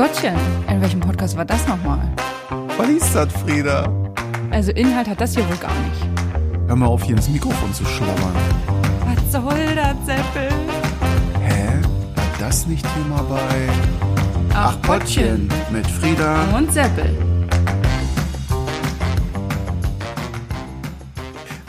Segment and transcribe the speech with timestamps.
[0.00, 0.34] Gottchen,
[0.66, 2.00] in welchem Podcast war das nochmal?
[2.78, 3.86] Was ist das, Frieda?
[4.50, 6.08] Also Inhalt hat das hier wohl gar nicht.
[6.68, 8.32] Hör mal auf, hier ins Mikrofon zu schlabbern.
[9.04, 10.48] Was soll das, Seppel?
[11.42, 11.82] Hä?
[12.14, 13.68] War das nicht Thema bei
[14.54, 15.50] Ach, Gottchen.
[15.70, 16.44] mit Frieda?
[16.56, 17.14] Und Seppel.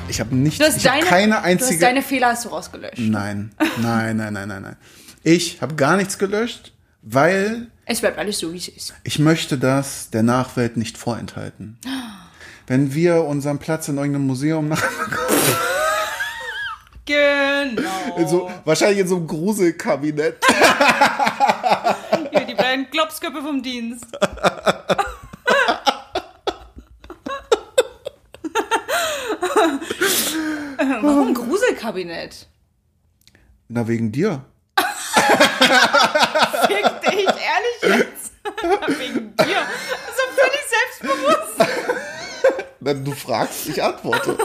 [0.07, 1.79] Ich habe nicht, Du hast, ich hab deine, keine du hast einzige.
[1.81, 2.97] deine Fehler hast du rausgelöscht.
[2.97, 3.51] nein,
[3.81, 4.77] nein, nein, nein, nein, nein.
[5.21, 6.71] Ich habe gar nichts gelöscht,
[7.01, 8.93] weil Es bleibt alles so, wie es ist.
[9.03, 11.77] ich möchte das der Nachwelt nicht vorenthalten.
[12.67, 14.81] Wenn wir unseren Platz in irgendeinem Museum nach,
[17.05, 18.15] Genau.
[18.17, 20.37] in so, wahrscheinlich in so einem Gruselkabinett.
[22.31, 24.05] Hier, die beiden Klopsköpfe vom Dienst.
[31.01, 32.47] Warum Gruselkabinett?
[33.67, 34.43] Na, wegen dir.
[36.67, 38.31] Fick dich, ehrlich jetzt?
[38.99, 39.67] Wegen dir.
[40.15, 41.57] So völlig selbstbewusst.
[42.79, 44.37] Na, du fragst, ich antworte.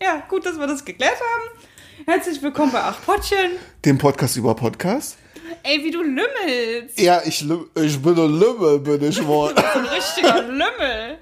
[0.00, 2.06] Ja, gut, dass wir das geklärt haben.
[2.06, 3.52] Herzlich willkommen bei Acht Pottchen.
[3.84, 5.16] Den Podcast über Podcast.
[5.62, 6.98] Ey, wie du lümmelst.
[6.98, 9.54] Ja, ich, ich bin ein Lümmel, bin ich wohl.
[9.54, 11.18] Ein richtiger Lümmel.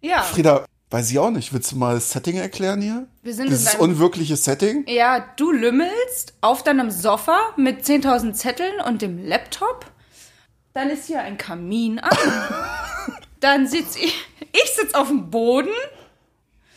[0.00, 1.52] Ja, Frieda, weiß ich auch nicht.
[1.52, 3.06] Willst du mal das Setting erklären hier?
[3.22, 4.84] Wir sind in Dieses unwirkliche Setting?
[4.88, 9.86] ja, du lümmelst auf deinem Sofa mit 10.000 Zetteln und dem Laptop.
[10.74, 12.16] Dann ist hier ein Kamin an.
[13.40, 14.14] Dann sitz ich,
[14.52, 15.68] ich sitz auf dem Boden.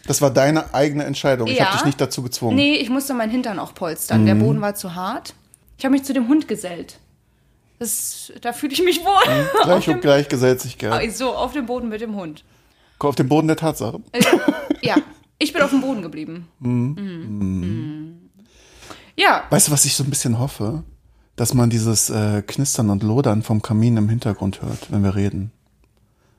[0.07, 1.47] Das war deine eigene Entscheidung.
[1.47, 1.65] Ich Ja.
[1.67, 2.55] habe dich nicht dazu gezwungen.
[2.55, 4.21] Nee, ich musste meinen Hintern auch polstern.
[4.21, 4.25] Mhm.
[4.27, 5.33] Der Boden war zu hart.
[5.77, 6.99] Ich habe mich zu dem Hund gesellt.
[7.79, 9.11] Das, da fühle ich mich wohl.
[9.11, 11.09] auf, Gleich und dem, gleich gesellt sich gern.
[11.11, 12.43] so, auf dem Boden mit dem Hund.
[12.99, 14.01] Auf dem Boden der Tatsache.
[14.11, 14.23] Äh,
[14.81, 14.95] ja,
[15.37, 16.47] ich bin auf dem Boden geblieben.
[16.59, 18.29] Mhm.
[19.15, 20.83] Ja, Weißt du, was ich so ein bisschen hoffe?
[21.35, 25.51] Dass man dieses äh, Knistern und Lodern vom Kamin im Hintergrund hört, wenn wir reden.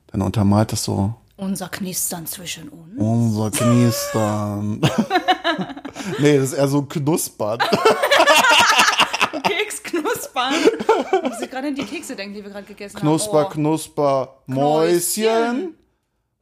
[0.08, 2.92] Dann untermalt das so unser Knistern zwischen uns.
[2.96, 4.80] unser Knistern.
[6.18, 7.58] nee, das ist eher so Knuspern.
[9.42, 10.54] Keks knuspern.
[10.54, 13.46] Ich muss gerade an die Kekse denken, die wir gerade gegessen Knusper, haben.
[13.46, 13.50] Oh.
[13.50, 15.24] knusper, Mäuschen.
[15.24, 15.74] Knäuschen.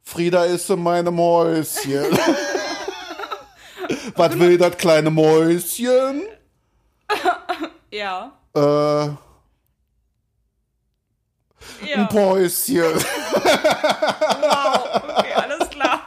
[0.07, 2.05] Frieda ist meine Mäuschen.
[4.15, 6.23] Was will das kleine Mäuschen?
[7.91, 8.33] Ja.
[8.53, 9.15] Äh, ja.
[11.93, 12.83] ein Päuschen.
[12.83, 13.03] Wow.
[15.17, 16.01] Okay, alles klar.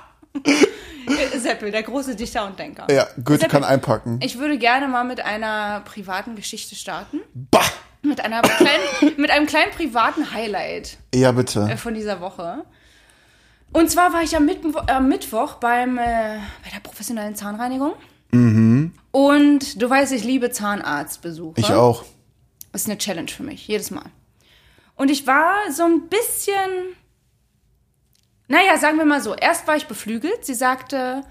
[0.45, 2.87] Äh, Seppel, der große Dichter und Denker.
[2.93, 4.21] Ja, Goethe Seppel, kann einpacken.
[4.23, 7.21] Ich würde gerne mal mit einer privaten Geschichte starten.
[7.33, 7.65] Bah!
[8.03, 11.75] Mit, einer kleinen, mit einem kleinen privaten Highlight Ja, äh, bitte.
[11.79, 12.67] von dieser Woche.
[13.73, 17.93] Und zwar war ich am Mittwo äh, Mittwoch beim, äh, bei der professionellen Zahnreinigung.
[19.11, 21.59] Und du weißt, ich liebe Zahnarztbesuche.
[21.61, 22.05] Ich auch.
[22.75, 24.05] ist eine Challenge für mich, jedes Mal.
[24.97, 26.95] Und ich war so ein bisschen,
[28.49, 30.45] naja, sagen wir mal so, erst war ich beflügelt.
[30.45, 31.23] Sie sagte,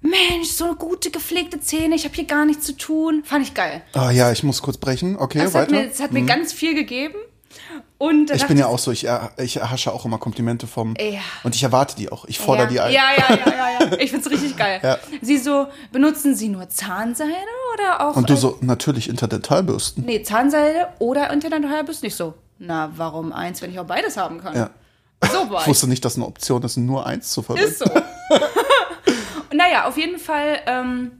[0.00, 3.22] Mensch, so gute gepflegte Zähne, ich habe hier gar nichts zu tun.
[3.24, 3.82] Fand ich geil.
[3.94, 5.16] Ah ja, ich muss kurz brechen.
[5.16, 5.80] Okay, Das hat weiter.
[5.82, 7.16] mir, das hat mir ganz viel gegeben.
[7.98, 10.94] Und ich bin ja auch so, ich, ich erhasche auch immer Komplimente vom.
[11.00, 11.18] Ja.
[11.42, 12.24] Und ich erwarte die auch.
[12.26, 12.92] Ich fordere ja, die ein.
[12.92, 13.92] Ja, ja, ja, ja, ja.
[13.98, 14.78] Ich find's richtig geil.
[14.82, 14.98] Ja.
[15.20, 17.32] Sie so, benutzen Sie nur Zahnseide
[17.74, 18.14] oder auch.
[18.16, 20.04] Und du so, natürlich Interdentalbürsten.
[20.04, 22.34] Nee, Zahnseide oder Interdentalbürste nicht so.
[22.58, 24.54] Na, warum eins, wenn ich auch beides haben kann?
[24.54, 24.70] Ja.
[25.32, 25.66] So war Ich ich.
[25.68, 27.68] wusste nicht, dass eine Option ist, nur eins zu verwenden.
[27.68, 27.86] Ist so.
[29.52, 31.12] Naja, auf jeden Fall ähm,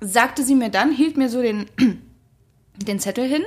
[0.00, 1.66] sagte sie mir dann, hielt mir so den,
[2.76, 3.42] den Zettel hin.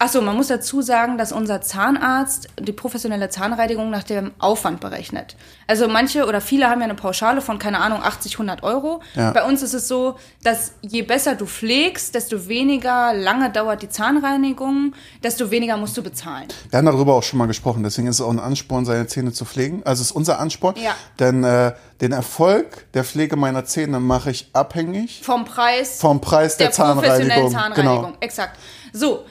[0.00, 5.34] Achso, man muss dazu sagen, dass unser Zahnarzt die professionelle Zahnreinigung nach dem Aufwand berechnet.
[5.66, 9.02] Also manche oder viele haben ja eine Pauschale von, keine Ahnung, 80, 100 Euro.
[9.16, 9.32] Ja.
[9.32, 10.14] Bei uns ist es so,
[10.44, 14.94] dass je besser du pflegst, desto weniger lange dauert die Zahnreinigung,
[15.24, 16.46] desto weniger musst du bezahlen.
[16.70, 19.32] Wir haben darüber auch schon mal gesprochen, deswegen ist es auch ein Ansporn, seine Zähne
[19.32, 19.82] zu pflegen.
[19.84, 20.76] Also es ist unser Ansporn.
[20.76, 20.94] Ja.
[21.18, 26.56] Denn äh, den Erfolg der Pflege meiner Zähne mache ich abhängig Vom Preis vom Preis
[26.56, 27.52] der, der professionellen Zahnreinigung.
[27.52, 28.04] Zahnreinigung.
[28.04, 28.16] Genau.
[28.20, 28.60] Exakt.
[28.92, 29.24] So,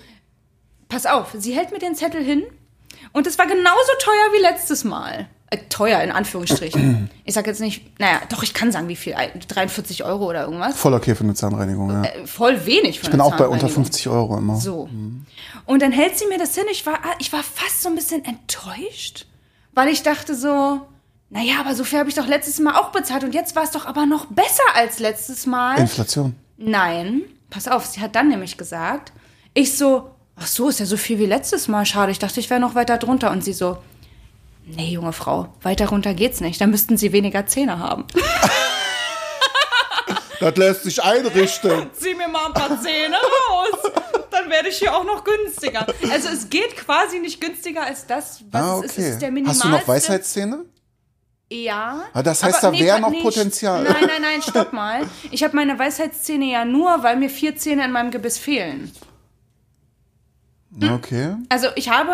[0.89, 2.43] pass auf, sie hält mir den Zettel hin
[3.13, 5.27] und es war genauso teuer wie letztes Mal.
[5.49, 7.09] Äh, teuer in Anführungsstrichen.
[7.23, 9.15] ich sag jetzt nicht, naja, doch, ich kann sagen, wie viel.
[9.47, 10.75] 43 Euro oder irgendwas.
[10.77, 12.03] Voll okay für eine Zahnreinigung, ja.
[12.03, 14.57] Äh, Voll wenig von ich bin auch bei unter 50 Euro immer.
[14.57, 14.89] So.
[15.65, 16.65] Und dann hält sie mir das hin.
[16.69, 19.25] Ich war, ich war fast so ein bisschen enttäuscht,
[19.73, 20.81] weil ich dachte so,
[21.29, 23.71] naja, aber so viel habe ich doch letztes Mal auch bezahlt und jetzt war es
[23.71, 25.79] doch aber noch besser als letztes Mal.
[25.79, 26.35] Inflation.
[26.57, 29.13] Nein, pass auf, sie hat dann nämlich gesagt,
[29.53, 32.49] ich so, ach so, ist ja so viel wie letztes Mal, schade, ich dachte, ich
[32.49, 33.31] wäre noch weiter drunter.
[33.31, 33.77] Und sie so,
[34.65, 38.05] nee, junge Frau, weiter runter geht's nicht, dann müssten sie weniger Zähne haben.
[40.39, 41.89] Das lässt sich einrichten.
[41.93, 43.91] Zieh mir mal ein paar Zähne raus,
[44.29, 45.87] dann werde ich hier auch noch günstiger.
[46.11, 48.91] Also es geht quasi nicht günstiger als das, was Ah, es ist.
[48.91, 49.09] Es okay.
[49.13, 49.67] ist der Hast minimalste.
[49.67, 50.65] du noch Weisheitszähne?
[51.51, 52.03] Ja.
[52.13, 53.81] Ah, das heißt, da wäre noch Potenzial.
[53.83, 55.07] Nein, nein, nein, stopp mal.
[55.31, 58.91] Ich habe meine Weisheitszähne ja nur, weil mir vier Zähne in meinem Gebiss fehlen.
[60.81, 61.35] Okay.
[61.49, 62.11] Also ich habe,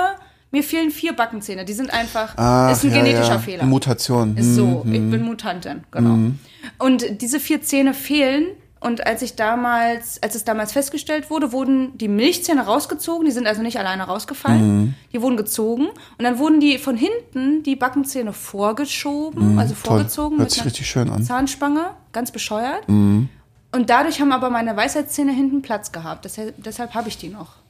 [0.52, 1.66] mir fehlen vier Backenzähne.
[1.66, 3.40] Die sind einfach, Ah, ist ein ja, genetischer ja.
[3.40, 3.66] Fehler.
[3.66, 4.38] Mutation.
[4.38, 6.32] Ist so, ich bin Mutantin, genau.
[6.80, 8.46] Und diese vier Zähne fehlen.
[8.80, 13.26] Und als ich damals, als es damals festgestellt wurde, wurden die Milchzähne rausgezogen.
[13.26, 14.96] Die sind also nicht alleine rausgefallen.
[15.14, 15.86] Die wurden gezogen.
[15.88, 19.84] Und dann wurden die von hinten die Backenzähne vorgeschoben, also Toll.
[20.00, 21.24] vorgezogen Hört mit sich einer richtig schön an.
[21.24, 22.86] Zahnspange, ganz bescheuert.
[22.90, 23.30] Und
[23.90, 26.26] dadurch haben aber meine Weisheitszähne hinten Platz gehabt.
[26.26, 27.63] Deshalb, deshalb habe ich die noch.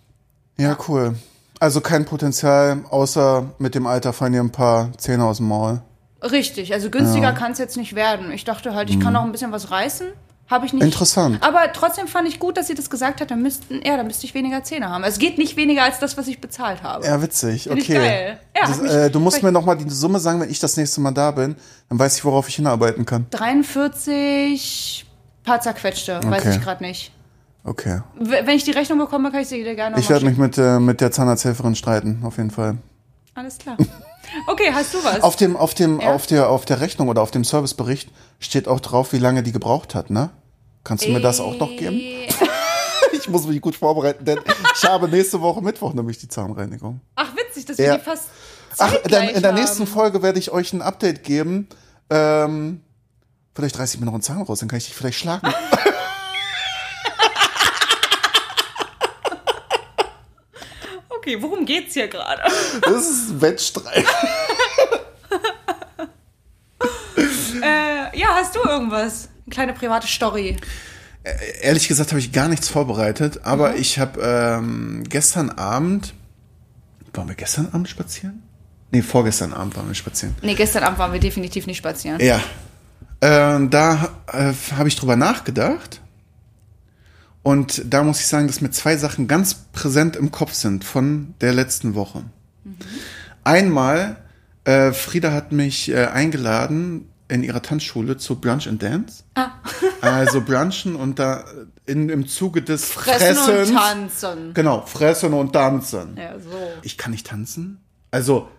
[0.57, 1.15] Ja, cool.
[1.59, 5.81] Also kein Potenzial, außer mit dem Alter fallen dir ein paar Zähne aus dem Maul.
[6.21, 8.31] Richtig, also günstiger kann es jetzt nicht werden.
[8.31, 10.07] Ich dachte halt, ich kann noch ein bisschen was reißen.
[10.49, 10.83] Habe ich nicht.
[10.83, 11.41] Interessant.
[11.41, 14.25] Aber trotzdem fand ich gut, dass sie das gesagt hat, dann müssten, ja, dann müsste
[14.25, 15.03] ich weniger Zähne haben.
[15.05, 17.05] Es geht nicht weniger als das, was ich bezahlt habe.
[17.05, 17.63] Ja, witzig.
[17.63, 17.93] Find Okay.
[17.93, 18.39] geil.
[18.55, 20.99] Ja, das, äh, du musst mir noch mal die Summe sagen, wenn ich das nächste
[20.99, 21.55] Mal da bin.
[21.87, 23.25] Dann weiß ich, worauf ich hinarbeiten kann.
[23.31, 25.05] 43
[25.45, 26.55] paar zerquetschte, weiß Okay.
[26.57, 27.12] ich gerade nicht.
[27.65, 28.01] Okay.
[28.19, 30.79] Wenn ich die Rechnung bekomme, kann ich sie dir gerne Ich werde mich mit, äh,
[30.79, 32.77] mit der Zahnarzthelferin streiten, auf jeden Fall.
[33.35, 33.77] Alles klar.
[34.47, 35.21] Okay, hast du was?
[35.21, 36.13] Auf dem, auf dem, Ja.
[36.15, 39.51] auf der, auf der Rechnung oder auf dem Servicebericht steht auch drauf, wie lange die
[39.51, 40.29] gebraucht hat, ne?
[40.83, 41.97] Kannst du mir das auch noch geben?
[41.99, 42.27] Äh,
[43.11, 44.39] Ich muss mich gut vorbereiten, denn
[44.75, 46.99] ich habe nächste Woche Mittwoch nämlich die Zahnreinigung.
[47.15, 47.91] Ach, witzig, dass Ja.
[47.91, 48.23] wir die fast
[48.79, 49.59] Ach, dann, in der haben.
[49.59, 51.67] nächsten Folge werde ich euch ein Update geben.
[52.09, 52.81] Ähm,
[53.53, 55.47] vielleicht reiß ich mir noch einen Zahn raus, dann kann ich dich vielleicht schlagen.
[61.23, 62.41] Okay, worum geht's hier gerade?
[62.81, 64.03] Das ist ein Wettstreit.
[67.61, 69.29] äh, ja, hast du irgendwas?
[69.45, 70.57] Eine kleine private Story.
[71.61, 73.75] Ehrlich gesagt habe ich gar nichts vorbereitet, aber Mhm.
[73.77, 76.13] ich habe ähm, gestern Abend.
[77.13, 78.43] Waren wir gestern Abend spazieren?
[78.91, 80.35] Nee, vorgestern Abend waren wir spazieren.
[80.41, 82.19] Nee, gestern Abend waren wir definitiv nicht spazieren.
[82.19, 82.41] Ja.
[83.21, 86.01] Äh, da äh, habe ich drüber nachgedacht.
[87.43, 91.35] Und da muss ich sagen, dass mir zwei Sachen ganz präsent im Kopf sind von
[91.41, 92.23] der letzten Woche.
[93.43, 94.15] Einmal,
[94.63, 99.23] äh, Frieda hat mich äh, eingeladen in ihrer Tanzschule zu Brunch and Dance.
[100.01, 101.45] Also brunchen und da
[101.85, 103.69] in, im Zuge des Fressen Fressens.
[103.69, 104.53] und tanzen.
[104.53, 106.17] Genau, fressen und tanzen.
[106.17, 106.49] Ja, so.
[106.81, 107.81] Ich kann nicht tanzen.
[108.11, 108.49] Also,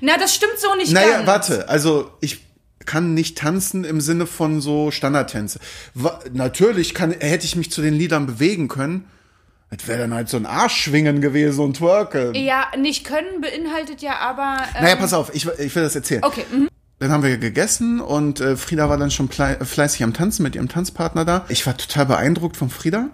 [0.00, 1.26] Na, das stimmt so nicht naja, ganz.
[1.26, 2.40] warte, also ich
[2.86, 5.60] kann nicht tanzen im Sinne von so Standardtänze.
[5.94, 9.04] Wa natürlich kann, hätte ich mich zu den Liedern bewegen können.
[9.70, 12.34] Das wäre dann halt so ein Arschschwingen gewesen und twerken.
[12.34, 14.58] Ja, nicht können beinhaltet ja aber.
[14.76, 16.22] Ähm, Naja, pass auf, ich, ich will das erzählen.
[16.22, 16.68] Okay, mhm.
[17.00, 20.54] Dann haben wir gegessen und äh, Frieda war dann schon plei- fleißig am Tanzen mit
[20.54, 21.44] ihrem Tanzpartner da.
[21.48, 23.08] Ich war total beeindruckt von Frieda,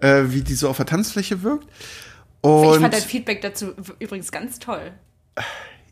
[0.00, 1.66] äh, wie die so auf der Tanzfläche wirkt.
[2.42, 4.92] Und ich fand dein Feedback dazu übrigens ganz toll.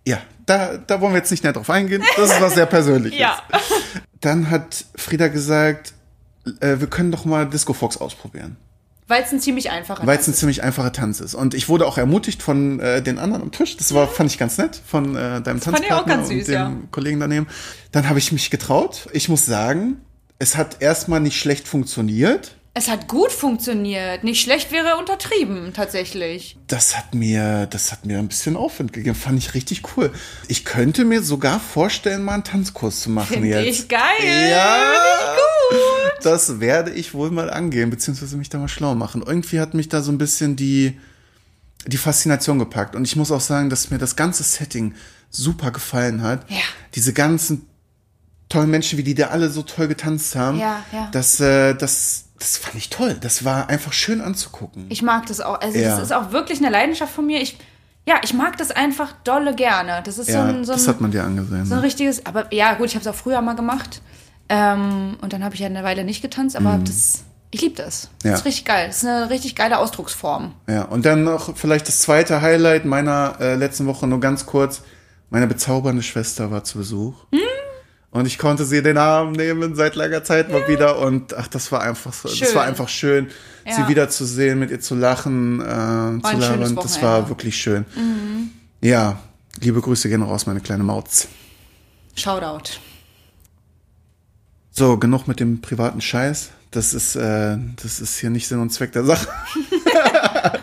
[0.07, 2.03] Ja, da, da wollen wir jetzt nicht näher drauf eingehen.
[2.17, 3.19] Das ist was sehr Persönliches.
[3.19, 3.43] Ja.
[4.21, 5.95] Dann hat Frieda gesagt,
[6.61, 8.57] äh, wir können doch mal Disco Fox ausprobieren.
[9.11, 11.35] Weil es ein ziemlich einfacher Weil es ein ziemlich einfacher Tanz ist.
[11.35, 13.77] Und ich wurde auch ermutigt von äh, den anderen am Tisch.
[13.77, 16.39] Das war, fand ich ganz nett, von äh, deinem fand ich auch Tanzpartner ganz süß,
[16.39, 16.73] und dem ja.
[16.93, 17.49] Kollegen daneben.
[17.91, 19.09] Dann habe ich mich getraut.
[19.13, 20.01] Ich muss sagen,
[20.39, 22.57] es hat erstmal nicht schlecht funktioniert.
[22.81, 24.25] Es hat gut funktioniert.
[24.25, 26.57] Nicht schlecht wäre untertrieben, tatsächlich.
[26.67, 29.15] Das hat mir, das hat mir ein bisschen Aufwind gegeben.
[29.15, 30.11] Fand ich richtig cool.
[30.49, 33.81] Ich könnte mir sogar vorstellen, mal einen Tanzkurs zu machen Finde jetzt.
[33.81, 34.49] ich geil.
[34.51, 34.95] Ja,
[36.23, 39.23] das werde ich wohl mal angehen, beziehungsweise mich da mal schlau machen.
[39.27, 40.99] Irgendwie hat mich da so ein bisschen die,
[41.87, 42.97] die Faszination gepackt.
[42.97, 44.95] Und ich muss auch sagen, dass mir das ganze Setting
[45.29, 46.51] super gefallen hat.
[46.51, 46.63] Ja.
[46.95, 47.67] Diese ganzen
[48.49, 50.59] tollen Menschen, wie die da alle so toll getanzt haben.
[50.59, 51.11] Ja, ja.
[51.13, 53.17] Das, äh, das, das fand ich toll.
[53.21, 54.87] Das war einfach schön anzugucken.
[54.89, 55.61] Ich mag das auch.
[55.61, 55.91] Also Ja.
[55.91, 57.41] das ist auch wirklich eine Leidenschaft von mir.
[57.41, 57.59] Ich,
[58.07, 60.01] ja, ich mag das einfach dolle gerne.
[60.05, 61.67] Das ist ja, so ein, so das ein, hat man dir angesehen.
[61.67, 61.87] so ein ne?
[61.87, 62.25] richtiges.
[62.27, 64.01] Aber ja, gut, ich habe es auch früher mal gemacht.
[64.49, 67.25] Ähm, und dann habe ich ja eine Weile nicht getanzt, aber das.
[67.53, 68.05] Ich liebe das.
[68.05, 68.29] Mhm.
[68.29, 68.31] Ja.
[68.33, 68.87] Das ist richtig geil.
[68.87, 70.55] Das ist eine richtig geile Ausdrucksform.
[70.69, 74.83] Ja, und dann noch vielleicht das zweite Highlight meiner äh, letzten Woche nur ganz kurz.
[75.29, 77.15] Meine bezaubernde Schwester war zu Besuch.
[77.33, 77.41] Hm?
[78.13, 80.99] Und ich konnte sie den Arm nehmen seit langer Zeit mal wieder.
[80.99, 82.55] Und ach, das war einfach so, das Schön.
[82.57, 83.29] war einfach schön,
[83.65, 83.75] Ja.
[83.75, 86.75] sie wiederzusehen, mit ihr zu lachen, äh, zu labern.
[86.77, 87.85] Das war wirklich schön.
[88.81, 89.21] Ja,
[89.61, 91.29] liebe Grüße gehen raus, meine kleine Mauz.
[92.17, 92.71] Shoutout.
[94.73, 96.51] So, genug mit dem privaten Scheiß.
[96.73, 99.29] Das ist, äh, das ist hier nicht Sinn und Zweck der Sache.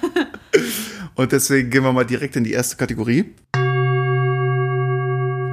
[1.16, 3.34] und deswegen gehen wir mal direkt in die erste Kategorie.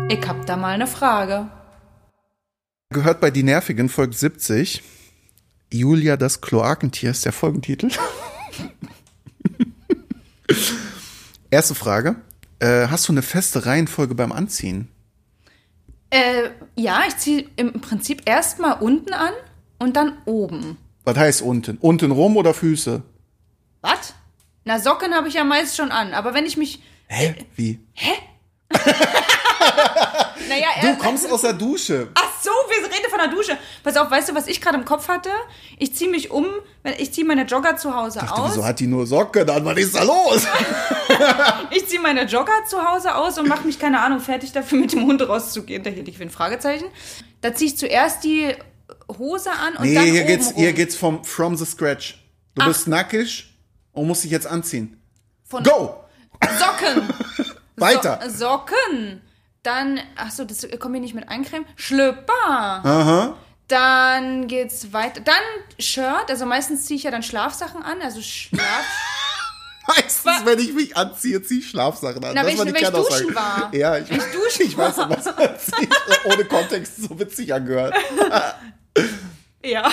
[0.08, 1.48] Ich hab da mal eine Frage.
[2.94, 4.80] Gehört bei Die Nervigen, Folge 70.
[5.72, 7.90] Julia, das Kloakentier ist der Folgentitel.
[11.50, 12.14] Erste Frage.
[12.60, 14.86] Äh, hast du eine feste Reihenfolge beim Anziehen?
[16.10, 19.32] Äh, ja, ich ziehe im Prinzip erstmal unten an
[19.80, 20.78] und dann oben.
[21.02, 21.78] Was heißt unten?
[21.78, 23.02] Unten rum oder Füße?
[23.80, 24.14] Was?
[24.64, 26.80] Na, Socken habe ich ja meist schon an, aber wenn ich mich.
[27.08, 27.34] Hä?
[27.56, 27.80] Wie?
[30.48, 32.08] Naja, Du kommst aus der Dusche.
[32.14, 33.56] Ach so, wir reden von der Dusche.
[33.82, 35.30] Pass auf, weißt du, was ich gerade im Kopf hatte?
[35.78, 36.46] Ich ziehe mich um,
[36.82, 38.50] wenn- ich ziehe meine Jogger zu Hause Dachte, aus.
[38.52, 39.64] wieso hat die nur Socken an?
[39.64, 40.46] Was ist da los?
[41.70, 44.92] Ich ziehe meine Jogger zu Hause aus und mache mich, keine Ahnung, fertig dafür, mit
[44.92, 45.82] dem Hund rauszugehen.
[45.82, 46.86] Da hielt ich für ein Fragezeichen.
[47.40, 48.54] Da ziehe ich zuerst die
[49.18, 50.54] Hose an und Nee, dann hier geht's, rum.
[50.56, 52.18] hier geht's vom From the Scratch.
[52.54, 52.68] Du Ach.
[52.68, 53.52] bist nackig
[53.92, 55.00] und musst dich jetzt anziehen.
[55.48, 56.04] Von Go!
[56.58, 57.08] Socken.
[57.76, 58.20] Weiter.
[58.28, 59.20] So, Socken.
[59.62, 61.66] Dann, ach so, das kommt hier nicht mit eincremen.
[61.76, 62.32] Schlüpper.
[62.48, 63.36] Aha.
[63.68, 65.20] Dann geht's weiter.
[65.20, 65.34] Dann
[65.78, 66.28] Shirt.
[66.28, 68.02] Also meistens ziehe ich ja dann Schlafsachen an.
[68.02, 68.62] Also Schlaf.
[69.86, 72.32] Meistens, wenn ich mich anziehe, ziehe ich Schlafsachen an.
[72.34, 73.70] Na, Das wenn war ich- wenn ich duschen war.
[73.74, 75.88] Ja, ich, Wenn ich duschen ich weiß, was man.
[76.32, 77.94] Ohne Kontext so witzig angehört.
[79.64, 79.90] ja.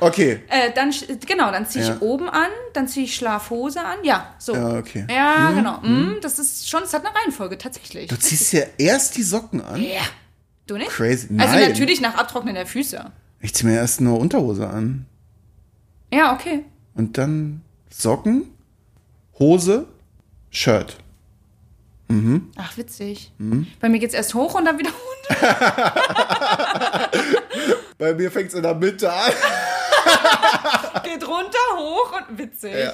[0.00, 0.40] Okay.
[0.48, 0.92] Äh, dann,
[1.26, 1.96] genau, dann ziehe ich Ja.
[2.00, 3.98] oben an, dann ziehe ich Schlafhose an.
[4.04, 4.54] Ja, so.
[4.54, 5.06] Ja, okay.
[5.10, 5.78] Ja, genau.
[5.80, 8.08] Mm, das ist schon, es hat eine Reihenfolge, tatsächlich.
[8.08, 9.82] Du ziehst ja erst die Socken an.
[9.82, 10.00] Ja.
[10.66, 10.90] Du nicht?
[10.90, 11.28] Crazy.
[11.38, 11.68] Also Nein.
[11.70, 13.10] natürlich nach Abtrocknen der Füße.
[13.40, 15.06] Ich ziehe mir erst nur Unterhose an.
[16.12, 16.64] Ja, okay.
[16.94, 18.52] Und dann Socken,
[19.38, 19.86] Hose,
[20.50, 20.96] Shirt.
[22.56, 23.32] Ach, witzig.
[23.38, 23.66] Mhm.
[23.80, 24.90] Bei mir geht's erst hoch und dann wieder
[25.30, 25.90] runter.
[27.98, 29.32] Bei mir fängt's in der Mitte an.
[31.04, 32.74] Geht runter, hoch und witzig.
[32.74, 32.92] Ja.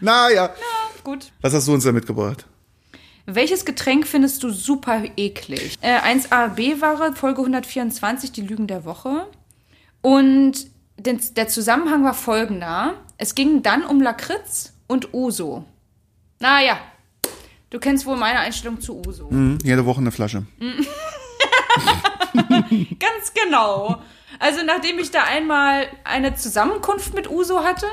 [0.00, 0.50] Naja.
[1.04, 1.32] Gut.
[1.40, 2.44] Was hast du uns da mitgebracht?
[3.26, 5.76] Welches Getränk findest du super eklig?
[5.82, 9.26] Äh, 1AB-Ware, Folge 124, die Lügen der Woche.
[10.00, 12.94] Und den, der Zusammenhang war folgender.
[13.18, 15.64] Es ging dann um Lakritz und Uso.
[16.40, 16.78] Naja,
[17.70, 19.28] du kennst wohl meine Einstellung zu Uso.
[19.30, 20.46] Hm, jede Woche eine Flasche.
[22.32, 24.00] Ganz genau.
[24.38, 27.86] Also nachdem ich da einmal eine Zusammenkunft mit Uso hatte,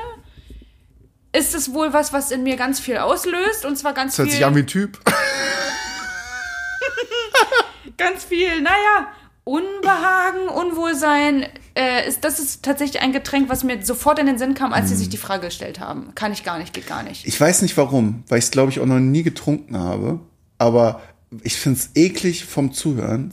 [1.32, 3.64] ist es wohl was, was in mir ganz viel auslöst.
[3.64, 4.36] Und zwar ganz Das hört viel...
[4.36, 4.98] sich an wie ein Typ.
[7.96, 9.08] ganz viel, naja,
[9.44, 11.46] Unbehagen, Unwohlsein.
[11.74, 14.88] Äh, ist, das ist tatsächlich ein Getränk, was mir sofort in den Sinn kam, als
[14.88, 16.14] sie sich die Frage gestellt haben.
[16.14, 17.26] Kann ich gar nicht, geht gar nicht.
[17.26, 20.20] Ich weiß nicht warum, weil ich es, glaube ich, auch noch nie getrunken habe.
[20.58, 21.02] Aber
[21.42, 23.30] ich finde es eklig vom Zuhören.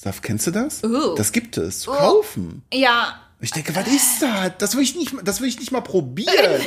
[0.00, 0.82] Sauerkrautsaft, kennst du das?
[0.84, 1.14] Oh.
[1.14, 2.62] Das gibt es zu kaufen.
[2.72, 4.52] Ja, Ich denke, was ist das?
[4.58, 6.32] Das will ich nicht, das will ich nicht mal probieren.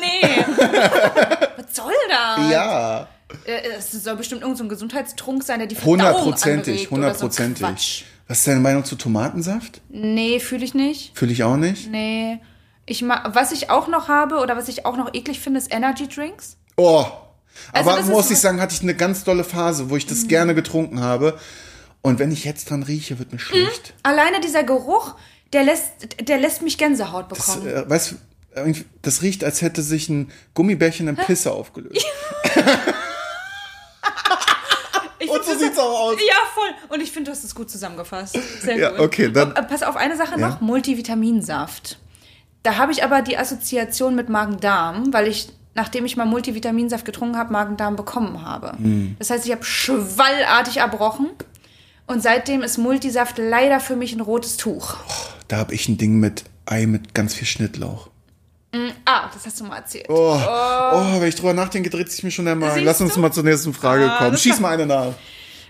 [0.00, 0.44] nee.
[1.56, 2.50] was soll das?
[2.50, 3.08] ja,
[3.46, 7.66] Äh, Es soll bestimmt irgendein so ein Gesundheitstrunk sein, der die Verdauung hundertprozentig, so hundertprozentig.
[7.66, 8.02] Quatsch.
[8.28, 9.80] Was ist deine Meinung zu Tomatensaft?
[9.90, 11.16] Nee, fühle ich nicht.
[11.16, 11.90] Fühle ich auch nicht.
[11.90, 12.38] Nee.
[12.86, 15.72] Ich ma was ich auch noch habe oder was ich auch noch eklig finde, ist
[15.72, 16.56] Energy Drinks.
[16.76, 17.04] Oh.
[17.72, 20.26] Also Aber muss so- ich sagen, hatte ich eine ganz dolle Phase, wo ich das
[20.28, 21.38] gerne getrunken habe.
[22.04, 23.94] Und wenn ich jetzt dran rieche, wird mir schlecht.
[24.02, 25.14] Alleine dieser Geruch,
[25.54, 25.90] der lässt,
[26.28, 27.66] der lässt mich Gänsehaut Das, bekommen.
[27.66, 28.16] äh, weißt
[29.00, 32.04] das riecht, als hätte sich ein Gummibärchen in Pisse aufgelöst.
[35.18, 36.16] Ich Und so das- sieht's auch aus.
[36.18, 36.68] Ja, voll.
[36.90, 38.36] Und ich finde, du hast es gut zusammengefasst.
[38.60, 39.00] Sehr Ja, gut.
[39.00, 40.48] okay, dann- Und, äh, Pass auf, eine Sache Ja.
[40.48, 41.98] noch: Multivitaminsaft.
[42.62, 47.38] Da habe ich aber die Assoziation mit Magen-Darm, weil ich, nachdem ich mal Multivitaminsaft getrunken
[47.38, 48.72] habe, Magen-Darm bekommen habe.
[48.76, 49.16] Hm.
[49.18, 51.30] Das heißt, ich habe schwallartig erbrochen.
[52.06, 54.96] Und seitdem ist Multisaft leider für mich ein rotes Tuch.
[55.48, 58.08] Da habe ich ein Ding mit Ei mit ganz viel Schnittlauch.
[59.04, 60.06] Ah, das hast du mal erzählt.
[60.08, 61.20] Oh, oh.
[61.20, 62.84] wenn ich drüber nachdenke, dreht sich mir schon der Magen.
[62.84, 63.20] Lass uns du?
[63.20, 64.36] mal zur nächsten Frage Ah, kommen.
[64.36, 65.12] Schieß mal eine nach.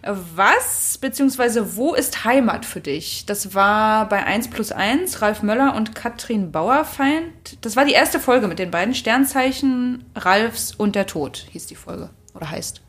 [0.06, 1.62] Was bzw.
[1.76, 3.24] wo ist Heimat für dich?
[3.26, 7.58] Das war bei 1 plus 1, Ralf Möller und Katrin Bauerfeind.
[7.62, 11.76] Das war die erste Folge mit den beiden Sternzeichen Ralfs und der Tod, hieß die
[11.76, 12.10] Folge.
[12.34, 12.82] Oder heißt.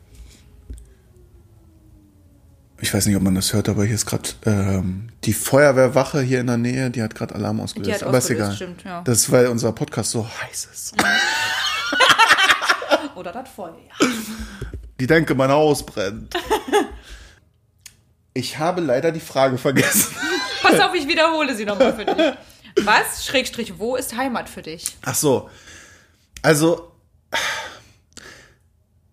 [2.80, 6.40] Ich weiß nicht, ob man das hört, aber hier ist gerade ähm, die Feuerwehrwache hier
[6.40, 7.88] in der Nähe, die hat gerade Alarm ausgelöst.
[7.88, 8.54] Die hat aber ist egal.
[8.54, 9.00] stimmt, ja.
[9.02, 10.94] Das ist, weil unser Podcast so heiß ist.
[13.14, 13.74] Oder das Feuer.
[15.00, 16.34] Die denke, mein Haus brennt.
[18.34, 20.14] Ich habe leider die Frage vergessen.
[20.62, 22.84] Pass auf, ich wiederhole sie nochmal für dich.
[22.84, 24.96] Was, Schrägstrich, wo ist Heimat für dich?
[25.02, 25.48] Ach so.
[26.42, 26.92] Also,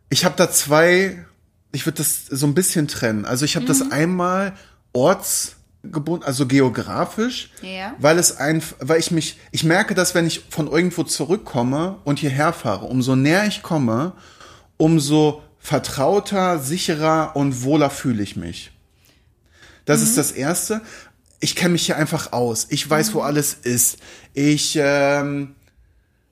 [0.09, 1.25] ich habe da zwei,
[1.73, 3.25] ich würde das so ein bisschen trennen.
[3.25, 4.53] Also ich habe das einmal
[4.93, 7.93] ortsgebunden, also geografisch, Ja.
[7.99, 12.19] weil es ein, weil ich mich, ich merke, dass wenn ich von irgendwo zurückkomme und
[12.19, 14.13] hierher fahre, umso näher ich komme,
[14.77, 18.71] umso vertrauter, sicherer und wohler fühle ich mich.
[19.85, 20.81] Das ist das Erste.
[21.39, 22.67] Ich kenne mich hier einfach aus.
[22.69, 23.97] Ich weiß, wo alles ist.
[24.33, 25.55] Ich, ähm,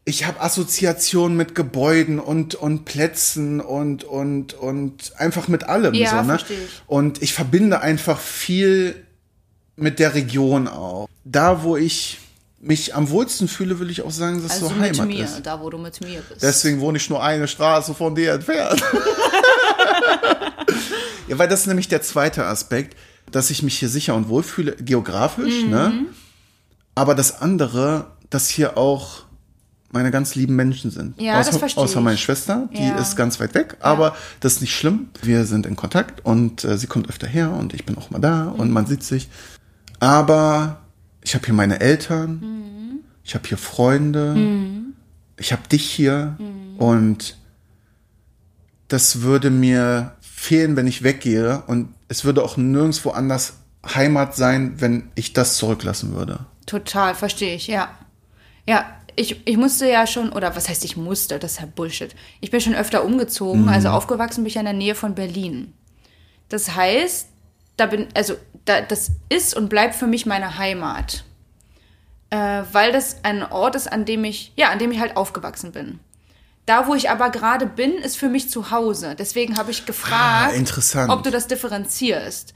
[0.03, 6.23] ich habe Assoziationen mit Gebäuden und und Plätzen und und und einfach mit allem Ja,
[6.23, 6.39] so, ne?
[6.49, 6.55] ich.
[6.87, 8.95] Und ich verbinde einfach viel
[9.75, 11.07] mit der Region auch.
[11.23, 12.17] Da, wo ich
[12.59, 15.41] mich am wohlsten fühle, will ich auch sagen, dass Also so Heimat mir, ist.
[15.43, 16.41] da wo du mit mir bist.
[16.41, 18.81] Deswegen wohne ich nur eine Straße von dir entfernt.
[21.27, 22.95] ja, weil das ist nämlich der zweite Aspekt,
[23.31, 25.89] dass ich mich hier sicher und wohl fühle, geografisch, ne?
[25.93, 26.07] Mhm.
[26.93, 29.23] Aber das andere, dass hier auch
[29.91, 31.19] meine ganz lieben Menschen sind.
[31.19, 32.03] Ja, das außer, versteh außer ich.
[32.05, 32.95] meine Schwester, die Ja.
[32.97, 35.09] ist ganz weit weg, aber das ist nicht schlimm.
[35.21, 38.19] Wir sind in Kontakt und äh, sie kommt öfter her und ich bin auch mal
[38.19, 38.73] da und Mhm.
[38.73, 39.29] man sieht sich.
[39.99, 40.81] Aber
[41.23, 42.99] ich habe hier meine Eltern, Mhm.
[43.23, 44.35] ich habe hier Freunde,
[45.37, 46.37] ich habe dich hier
[46.77, 47.37] und
[48.87, 53.53] das würde mir fehlen, wenn ich weggehe und es würde auch nirgendwo anders
[53.85, 56.39] Heimat sein, wenn ich das zurücklassen würde.
[56.65, 57.89] Total, verstehe ich, ja.
[58.67, 62.15] Ja, ich, ich musste ja schon, oder was heißt ich musste, das ist ja Bullshit.
[62.39, 65.73] Ich bin schon öfter umgezogen, also aufgewachsen bin ich in der Nähe von Berlin.
[66.49, 67.27] Das heißt,
[67.77, 71.23] da bin, also da, das ist und bleibt für mich meine Heimat.
[72.29, 75.71] Äh, weil das ein Ort ist, an dem ich, ja, an dem ich halt aufgewachsen
[75.71, 75.99] bin.
[76.65, 79.15] Da, wo ich aber gerade bin, ist für mich zu Hause.
[79.17, 82.53] Deswegen habe ich gefragt, Ah, ob du das differenzierst.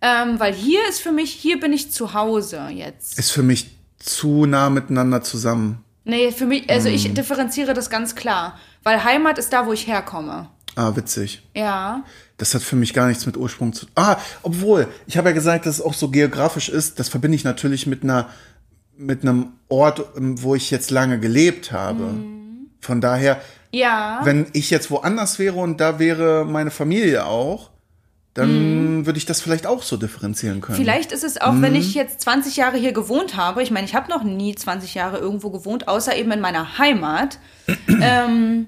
[0.00, 3.18] Ähm, weil hier ist für mich, hier bin ich zu Hause jetzt.
[3.18, 5.84] Ist für mich zu nah miteinander zusammen.
[6.10, 8.58] Nee, für mich, also ich differenziere das ganz klar.
[8.82, 10.48] Weil Heimat ist da, wo ich herkomme.
[10.76, 11.42] Ah, witzig.
[11.54, 12.02] Ja.
[12.36, 15.66] Das hat für mich gar nichts mit Ursprung zu Ah, obwohl, ich habe ja gesagt,
[15.66, 16.98] dass es auch so geografisch ist.
[16.98, 18.28] Das verbinde ich natürlich mit einer
[18.96, 22.04] mit einem Ort, ähm, wo ich jetzt lange gelebt habe.
[22.04, 22.66] Mhm.
[22.80, 23.40] Von daher,
[23.72, 24.20] Ja.
[24.24, 27.69] wenn ich jetzt woanders wäre und da wäre meine Familie auch,
[28.34, 30.78] dann würde ich das vielleicht auch so differenzieren können.
[30.78, 30.82] Mhm.
[30.82, 31.80] Vielleicht ist es auch, wenn Mhm.
[31.80, 35.18] ich jetzt 20 Jahre hier gewohnt habe, ich meine, ich habe noch nie 20 Jahre
[35.18, 37.38] irgendwo gewohnt, außer eben in meiner Heimat,
[38.00, 38.66] ähm,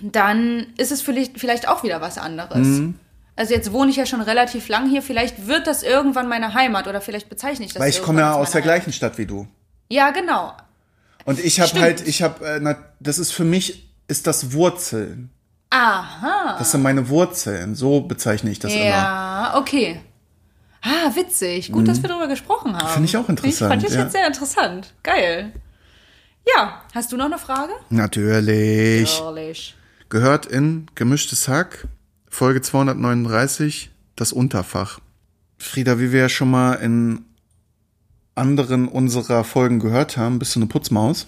[0.00, 2.66] dann ist es vielleicht, vielleicht auch wieder was anderes.
[2.66, 2.94] Mhm.
[3.36, 6.86] Also jetzt wohne ich ja schon relativ lang hier, vielleicht wird das irgendwann meine Heimat
[6.86, 8.76] oder vielleicht bezeichne ich das Weil ich komme ja aus der Heimat.
[8.76, 9.48] gleichen Stadt wie du.
[9.88, 10.52] Ja, genau.
[11.24, 15.30] Und ich habe halt, ich habe, äh, das ist für mich, ist das Wurzeln.
[15.74, 16.56] Aha.
[16.58, 17.74] Das sind meine Wurzeln.
[17.74, 18.84] So bezeichne ich das immer.
[18.84, 20.00] Ja, okay.
[20.82, 21.72] Ah, witzig.
[21.72, 22.86] Gut, dass wir darüber gesprochen haben.
[22.86, 22.92] Mhm.
[22.92, 24.02] Finde ich auch interessant, Fand ich ja.
[24.02, 24.94] jetzt sehr interessant.
[25.02, 25.52] Geil.
[26.54, 27.72] Ja, hast du noch eine Frage?
[27.88, 29.20] Natürlich.
[29.20, 29.74] Ehrlich.
[30.10, 31.88] Gehört in Gemischtes Hack,
[32.28, 35.00] Folge 239, das Unterfach.
[35.58, 37.24] Frieda, wie wir ja schon mal in
[38.34, 41.26] anderen unserer Folgen gehört haben, bist du eine Putzmaus?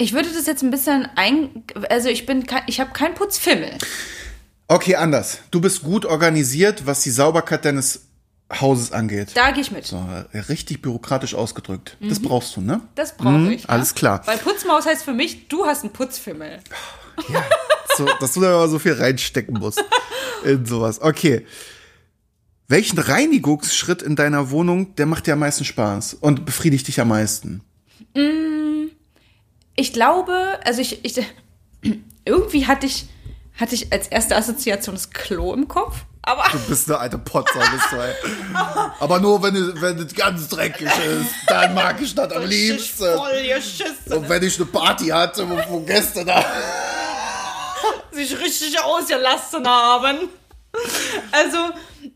[0.00, 3.76] Ich würde das jetzt ein bisschen ein, also ich bin, kein, ich habe keinen Putzfimmel.
[4.66, 5.40] Okay, anders.
[5.50, 8.06] Du bist gut organisiert, was die Sauberkeit deines
[8.50, 9.32] Hauses angeht.
[9.34, 9.84] Da gehe ich mit.
[9.84, 11.98] So, äh, richtig bürokratisch ausgedrückt.
[12.00, 12.80] Das brauchst du, ne?
[12.94, 13.64] Das brauche ich.
[13.64, 14.22] Mhm, alles klar.
[14.24, 16.60] Weil Putzmaus heißt für mich, du hast einen Putzfimmel.
[17.98, 19.84] So, dass du da immer so viel reinstecken musst
[20.44, 21.02] in sowas.
[21.02, 21.44] Okay.
[22.68, 27.08] Welchen Reinigungsschritt in deiner Wohnung, der macht dir am meisten Spaß und befriedigt dich am
[27.08, 27.60] meisten?
[29.76, 31.24] Ich glaube, also ich, ich
[32.24, 33.06] irgendwie hatte ich,
[33.58, 35.96] hatte ich als erste Assoziation das Klo im Kopf.
[36.22, 38.12] Aber Du bist eine alte Potzer, bist du, ey.
[39.00, 43.04] Aber nur, wenn, es- wenn es ganz dreckig ist, dann mag ich das am liebsten.
[43.16, 44.16] voll.
[44.18, 46.44] Und wenn ich eine Party hatte, wo, wo Gäste da...
[48.12, 50.28] sich richtig ausgelassen haben.
[51.32, 51.56] Also,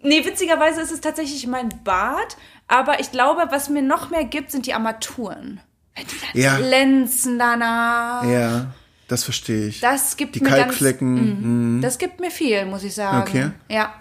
[0.03, 2.37] nee, witzigerweise ist es tatsächlich mein Bad,
[2.69, 5.61] aber ich glaube, was mir noch mehr gibt, sind die Armaturen.
[5.95, 6.57] Wenn die dann Ja.
[6.57, 8.25] glänzen danach.
[8.25, 8.67] Ja,
[9.09, 9.81] das verstehe ich.
[9.81, 11.17] Das gibt Die mir Kalkflecken.
[11.17, 11.79] Ganz, mhm.
[11.79, 13.23] mm, das gibt mir viel, muss ich sagen.
[13.29, 13.51] Okay.
[13.69, 13.95] Ja.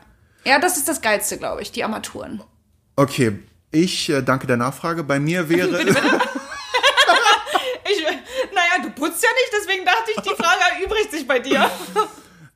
[0.46, 2.42] Ja, das ist das Geilste, glaube ich, die Armaturen.
[2.96, 3.40] Okay,
[3.72, 5.04] ich äh, danke der Nachfrage.
[5.04, 5.80] Bei mir wäre...
[7.86, 8.02] Ich,
[8.54, 11.70] naja, du putzt ja nicht, deswegen dachte ich, die Frage erübrigt sich bei dir.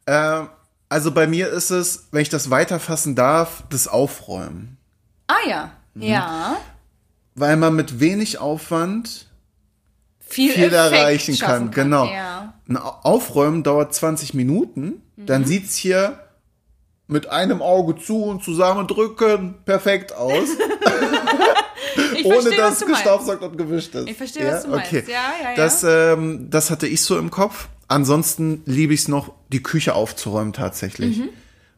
[0.07, 0.49] Ähm,
[0.89, 4.77] also bei mir ist es, wenn ich das weiterfassen darf, das Aufräumen.
[5.27, 5.71] Ah ja.
[5.95, 6.01] Mhm.
[6.01, 6.57] Ja.
[7.35, 9.26] Weil man mit wenig Aufwand
[10.29, 11.85] Viel, viel erreichen schaffen kann.
[11.85, 12.05] Genau.
[12.05, 12.53] Ja.
[12.67, 15.45] Ein Au- Aufräumen dauert 20 Minuten, dann Mhm.
[15.45, 16.19] sieht's hier
[17.07, 20.49] mit einem Auge zu und zusammendrücken perfekt aus,
[22.23, 24.09] ohne verstehe, dass gestaubsaugt und gewischt ist.
[24.09, 24.87] Ich verstehe, was du meinst.
[24.87, 25.03] Okay.
[25.07, 25.55] Ja, ja, ja.
[25.55, 27.69] Das, ähm, das hatte ich so im Kopf.
[27.87, 31.19] Ansonsten liebe ich es noch, die Küche aufzuräumen tatsächlich.
[31.19, 31.29] Mhm.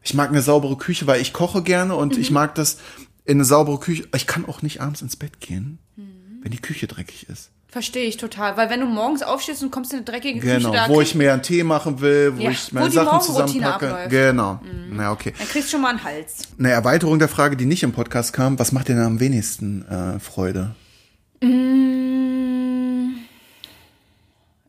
[0.02, 2.78] Ich mag eine saubere Küche, weil ich koche gerne und ich mag das
[3.24, 4.08] in eine saubere Küche.
[4.16, 6.40] Ich kann auch nicht abends ins Bett gehen, Mhm.
[6.42, 7.50] wenn die Küche dreckig ist.
[7.70, 8.56] Verstehe ich total.
[8.56, 11.14] Weil wenn du morgens aufstehst und kommst in eine dreckige Küche, Genau, da wo ich
[11.14, 13.86] mir einen Tee machen will, wo Ja, ich wo meine die Sachen zusammenpacke.
[13.86, 14.06] abläuft.
[14.06, 14.10] Mhm.
[14.10, 14.60] Genau.
[14.90, 15.32] Na, okay.
[15.38, 16.48] dann kriegst du schon mal einen Hals.
[16.58, 19.86] Eine Erweiterung der Frage, die nicht im Podcast kam, was macht dir denn am wenigsten
[19.88, 20.74] äh, Freude?
[21.40, 23.18] Mm.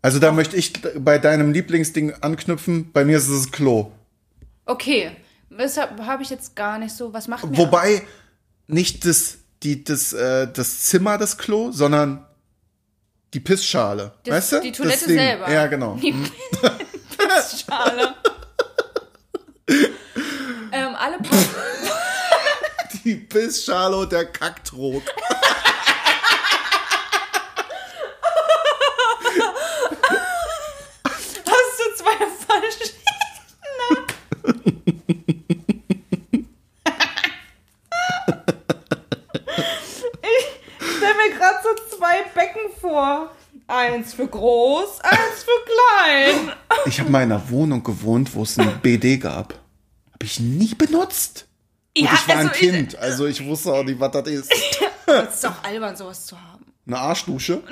[0.03, 2.91] Also da möchte ich bei deinem Lieblingsding anknüpfen.
[2.91, 3.91] Bei mir ist es das Klo.
[4.65, 5.11] Okay.
[5.49, 7.13] Weshalb habe ich jetzt gar nicht so.
[7.13, 7.57] Was macht mir.
[7.57, 8.03] Wobei
[8.67, 12.25] nicht das, die, das, äh, das Zimmer das Klo, sondern
[13.33, 14.13] die Pissschale.
[14.23, 14.59] Das- weißt du?
[14.61, 15.17] die Das Toilette Ding.
[15.17, 15.51] selber.
[15.51, 15.95] Ja, genau.
[15.95, 16.11] Die
[17.17, 18.15] Pissschale.
[20.71, 21.17] ähm, alle
[23.03, 25.03] Die Pissschale und der Kacktrog.
[31.05, 32.17] hast du zwei
[32.47, 32.93] falsche.
[40.21, 43.31] ich stelle mir gerade so zwei Becken vor.
[43.73, 46.51] Eins für groß, eins für klein.
[46.85, 49.53] Ich habe mal in einer Wohnung gewohnt, wo es ein BD gab.
[50.11, 51.47] Habe ich nie benutzt.
[51.97, 54.27] Und Ja, ich war ein also ich- Kind, also ich wusste auch nicht, was das
[54.27, 54.51] ist.
[55.05, 56.65] Das ist doch albern, sowas zu haben.
[56.85, 57.63] Eine Arschdusche.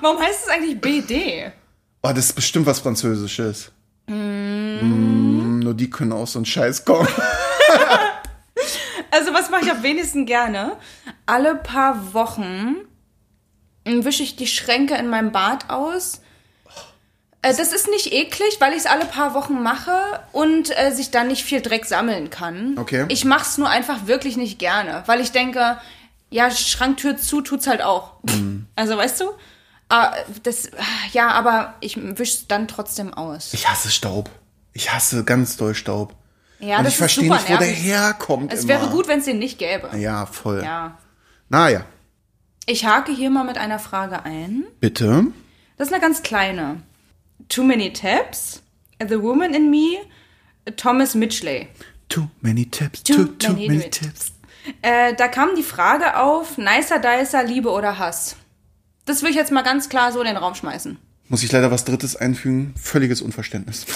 [0.00, 1.52] Warum heißt es eigentlich BD?
[2.02, 3.70] Oh, das ist bestimmt was Französisches.
[4.06, 7.08] Mm, nur die können aus so einen Scheiß kommen.
[9.10, 10.76] Also was mache ich am wenigsten gerne?
[11.26, 12.76] Alle paar Wochen
[13.84, 16.20] wische ich die Schränke in meinem Bad aus.
[17.42, 19.92] Äh, Das ist nicht eklig, weil ich es alle paar Wochen mache
[20.32, 22.78] und äh, sich dann nicht viel Dreck sammeln kann.
[22.78, 23.04] Okay.
[23.08, 25.78] Ich mache es nur einfach wirklich nicht gerne, weil ich denke,
[26.30, 28.14] ja, Schranktür zu tut's halt auch.
[28.74, 29.30] Also weißt du?
[29.90, 30.70] Ah, das,
[31.12, 33.52] ja, aber ich wische es dann trotzdem aus.
[33.52, 34.30] Ich hasse Staub.
[34.72, 36.14] Ich hasse ganz doll Staub.
[36.60, 37.82] Ja, Und das ich verstehe nicht, wo der nervig.
[37.84, 38.52] herkommt.
[38.52, 38.68] Es immer.
[38.70, 39.90] wäre gut, wenn es den nicht gäbe.
[39.96, 40.62] Ja, voll.
[40.62, 40.98] Ja.
[41.48, 41.84] Naja,
[42.66, 44.64] Ich hake hier mal mit einer Frage ein.
[44.80, 45.24] bitte.
[45.76, 46.80] Das ist eine ganz kleine.
[47.48, 48.62] Too many taps?
[49.06, 49.98] The Woman in Me?
[50.76, 51.68] Thomas Mitchley.
[52.08, 54.32] Too many tips, Too too, too many many, tips.
[54.82, 58.36] Äh, da kam die Frage auf, nicer dicer, Liebe oder Hass?
[59.04, 60.96] Das will ich jetzt mal ganz klar so in den Raum schmeißen.
[61.28, 62.72] Muss ich leider was Drittes einfügen?
[62.80, 63.84] Völliges Unverständnis.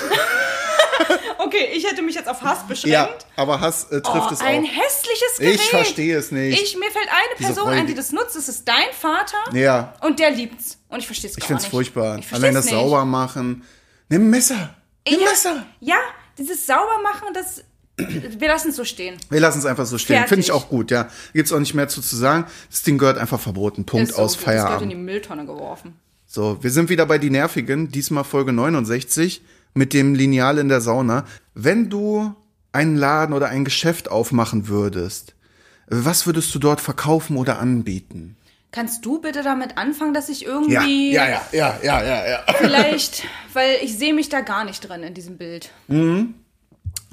[1.48, 2.92] Okay, ich hätte mich jetzt auf Hass beschränkt.
[2.94, 4.68] ja, aber Hass äh, trifft Oh, es ein auch.
[4.68, 5.54] hässliches Gerät.
[5.54, 6.62] Ich verstehe es nicht.
[6.62, 7.86] Ich, mir fällt eine Diese Person ein, Freude.
[7.88, 8.36] die das nutzt.
[8.36, 9.36] Das ist dein Vater.
[9.56, 9.94] Ja.
[10.02, 10.78] Und der liebt's.
[10.88, 11.70] Und ich verstehe es gar Ich find's nicht.
[11.70, 12.20] furchtbar.
[12.32, 12.74] Allein das nicht.
[12.74, 13.64] sauber machen.
[14.10, 14.74] Nimm ein Messer.
[15.08, 15.66] Nimm ein ja, Messer.
[15.80, 15.96] Ja,
[16.36, 17.64] dieses Saubermachen, das.
[17.96, 19.16] Wir lassen es so stehen.
[19.30, 20.24] Wir lassen es einfach so stehen.
[20.28, 21.08] Finde ich auch gut, ja.
[21.32, 22.44] Gibt's auch nicht mehr zu, zu sagen.
[22.70, 23.86] Das Ding gehört einfach verboten.
[23.86, 24.40] Punkt so aus gut.
[24.40, 24.92] Das gehört in Feierabend.
[24.92, 25.98] die Mülltonne geworfen.
[26.26, 27.90] So, wir sind wieder bei die Nervigen.
[27.90, 29.40] Diesmal Folge 69
[29.74, 31.24] mit dem Lineal in der Sauna.
[31.54, 32.34] Wenn du
[32.72, 35.34] einen Laden oder ein Geschäft aufmachen würdest,
[35.88, 38.36] was würdest du dort verkaufen oder anbieten?
[38.70, 42.44] Kannst du bitte damit anfangen, dass ich irgendwie ja, ja, ja, ja, ja, ja.
[42.58, 45.70] vielleicht, weil ich sehe mich da gar nicht drin in diesem Bild.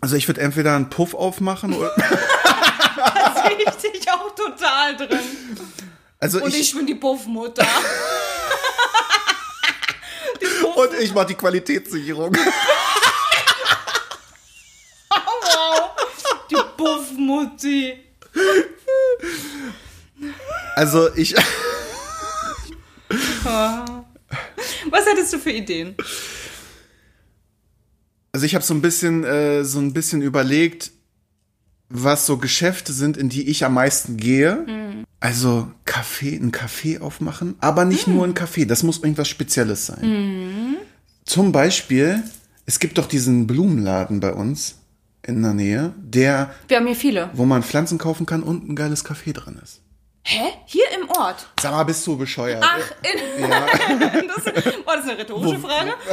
[0.01, 1.91] Also ich würde entweder einen Puff aufmachen oder,
[2.95, 5.19] Da sehe ich dich auch total drin.
[6.19, 7.65] also Und ich, ich, bin die Puffmutter.
[10.75, 12.35] und ich mache die Qualitätssicherung.
[15.09, 15.91] wow.
[16.49, 17.99] Die Puffmutti.
[20.75, 21.35] Also ich,
[24.89, 25.95] Was hättest du für Ideen?
[28.35, 30.91] also ich habe so ein bisschen, äh, so ein bisschen überlegt,
[31.89, 34.65] was so Geschäfte sind, in die ich am meisten gehe.
[35.19, 38.65] Also Kaffee, ein Café aufmachen, aber nicht nur ein Café.
[38.65, 40.77] Das muss irgendwas Spezielles sein.
[41.25, 42.23] Zum Beispiel,
[42.65, 44.75] es gibt doch diesen Blumenladen bei uns
[45.25, 47.29] in der Nähe, der, Wir haben hier viele.
[47.33, 49.81] wo man Pflanzen kaufen kann und ein geiles Café drin ist.
[50.21, 50.43] Hä?
[50.65, 51.47] Hier im Ort?
[51.59, 52.63] Sag mal, bist du bescheuert?
[52.63, 53.65] Ach, in, Ja,
[54.35, 54.45] das,
[54.85, 55.93] war das eine rhetorische Frage?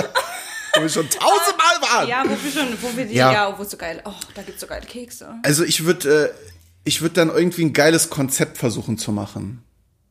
[0.74, 2.08] wo wir schon tausendmal waren.
[2.08, 3.32] Ja, wo wir schon, wo wir die, Ja.
[3.32, 5.34] ja, wo es so geil, oh, da gibt's so geile Kekse.
[5.42, 6.30] Also ich würde, äh,
[6.84, 9.62] ich würde dann irgendwie ein geiles Konzept versuchen zu machen.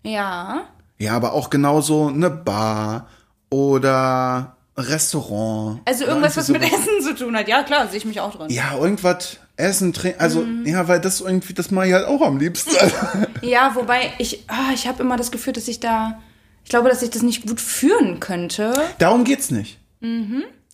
[0.03, 0.63] Ja.
[0.97, 3.07] Ja, aber auch genauso eine Bar
[3.49, 5.81] oder Restaurant.
[5.85, 6.61] Also irgendwas, was mit.
[6.63, 7.47] Essen zu tun hat.
[7.47, 8.49] Ja, klar, sehe ich mich auch drin.
[8.49, 10.19] Ja, irgendwas essen, trinken.
[10.19, 10.65] Also, Mhm.
[10.65, 12.71] ja, weil das irgendwie, das mache ich halt auch am liebsten.
[13.41, 16.19] Ja, wobei ich, ah, ich habe immer das Gefühl, dass ich da,
[16.63, 18.71] ich glaube, dass ich das nicht gut führen könnte.
[18.99, 19.79] Darum geht's nicht.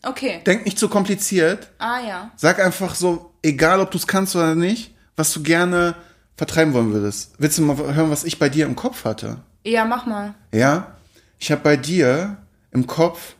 [0.04, 0.42] Okay.
[0.46, 1.72] Denk nicht zu kompliziert.
[1.80, 2.32] Ah ja.
[2.36, 5.96] Sag einfach so, egal ob du es kannst oder nicht, was du gerne
[6.36, 7.34] vertreiben wollen würdest.
[7.40, 9.40] Willst du mal hören, was ich bei dir im Kopf hatte?
[9.63, 10.34] Ja, mach mal.
[10.54, 10.96] Ja,
[11.40, 12.38] ich habe bei dir
[12.72, 13.36] im Kopf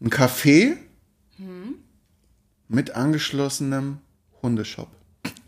[0.00, 0.76] ein Café
[1.36, 1.74] Hm?
[2.68, 3.98] mit angeschlossenem
[4.42, 4.88] Hundeshop.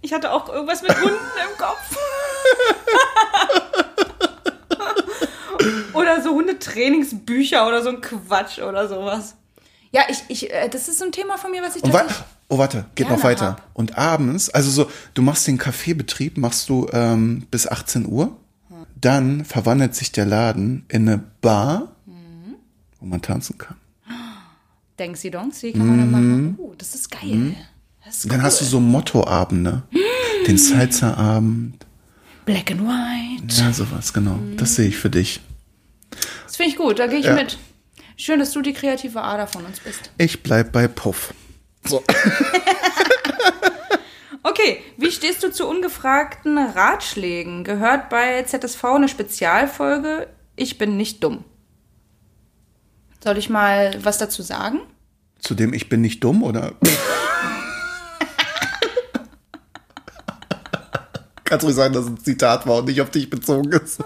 [0.02, 1.96] Ich hatte auch irgendwas mit Hunden im Kopf.
[5.94, 9.34] oder so Hundetrainingsbücher oder so ein Quatsch oder sowas.
[9.92, 11.98] Ja, ich, ich, äh, das ist so ein Thema von mir, was ich Und wa
[12.00, 12.26] tatsächlich.
[12.48, 13.46] oh, warte, geht noch weiter.
[13.46, 13.70] hab.
[13.74, 18.36] Und abends, also so, du machst den Kaffeebetrieb, machst du ähm, bis 18 Uhr
[19.00, 21.96] dann verwandelt sich der Laden in eine Bar,
[23.00, 23.76] wo man tanzen kann.
[24.98, 26.54] Denksi Donksi kann man dann machen.
[26.58, 27.54] Oh, das ist geil.
[28.04, 28.28] Das ist Mhm.
[28.28, 28.44] Dann cool.
[28.44, 29.82] hast du so Mottoabende.
[30.46, 31.86] Den Salsa-Abend.
[32.44, 33.54] Black and White.
[33.62, 34.38] Ja, sowas, genau.
[34.58, 35.40] Das sehe ich für dich.
[36.60, 37.32] Finde ich gut, da gehe ich Ja.
[37.32, 37.56] mit.
[38.18, 40.10] Schön, dass du die kreative Ader von uns bist.
[40.18, 41.32] Ich bleib bei Puff.
[41.86, 42.04] So.
[44.42, 47.62] Okay, wie stehst du zu ungefragten Ratschlägen?
[47.62, 51.44] Gehört bei ZSV eine Spezialfolge Ich bin nicht dumm.
[53.22, 54.80] Soll ich mal was dazu sagen?
[55.40, 56.72] Zudem, ich bin nicht dumm, oder?
[61.44, 64.00] Kannst ruhig sagen, dass es ein Zitat war und nicht auf dich bezogen ist.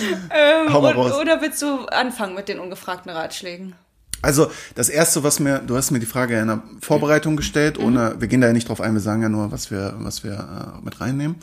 [0.72, 1.20] Hau mal Oder, raus.
[1.20, 3.74] oder willst du anfangen mit den ungefragten Ratschlägen?
[4.22, 8.14] Also, das erste, was mir, du hast mir die Frage in der Vorbereitung gestellt, ohne,
[8.20, 10.32] wir gehen da ja nicht drauf ein, wir sagen ja nur, was wir, was wir
[10.80, 11.36] äh, mit reinnehmen.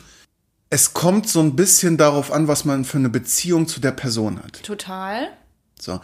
[0.68, 4.38] Es kommt so ein bisschen darauf an, was man für eine Beziehung zu der Person
[4.42, 4.62] hat.
[4.64, 5.28] Total.
[5.78, 6.00] So.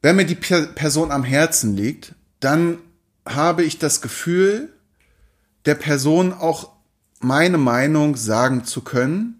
[0.00, 2.78] Wenn mir die Per- Person am Herzen liegt, dann
[3.26, 4.72] habe ich das Gefühl,
[5.66, 6.70] der Person auch
[7.20, 9.37] meine Meinung sagen zu können,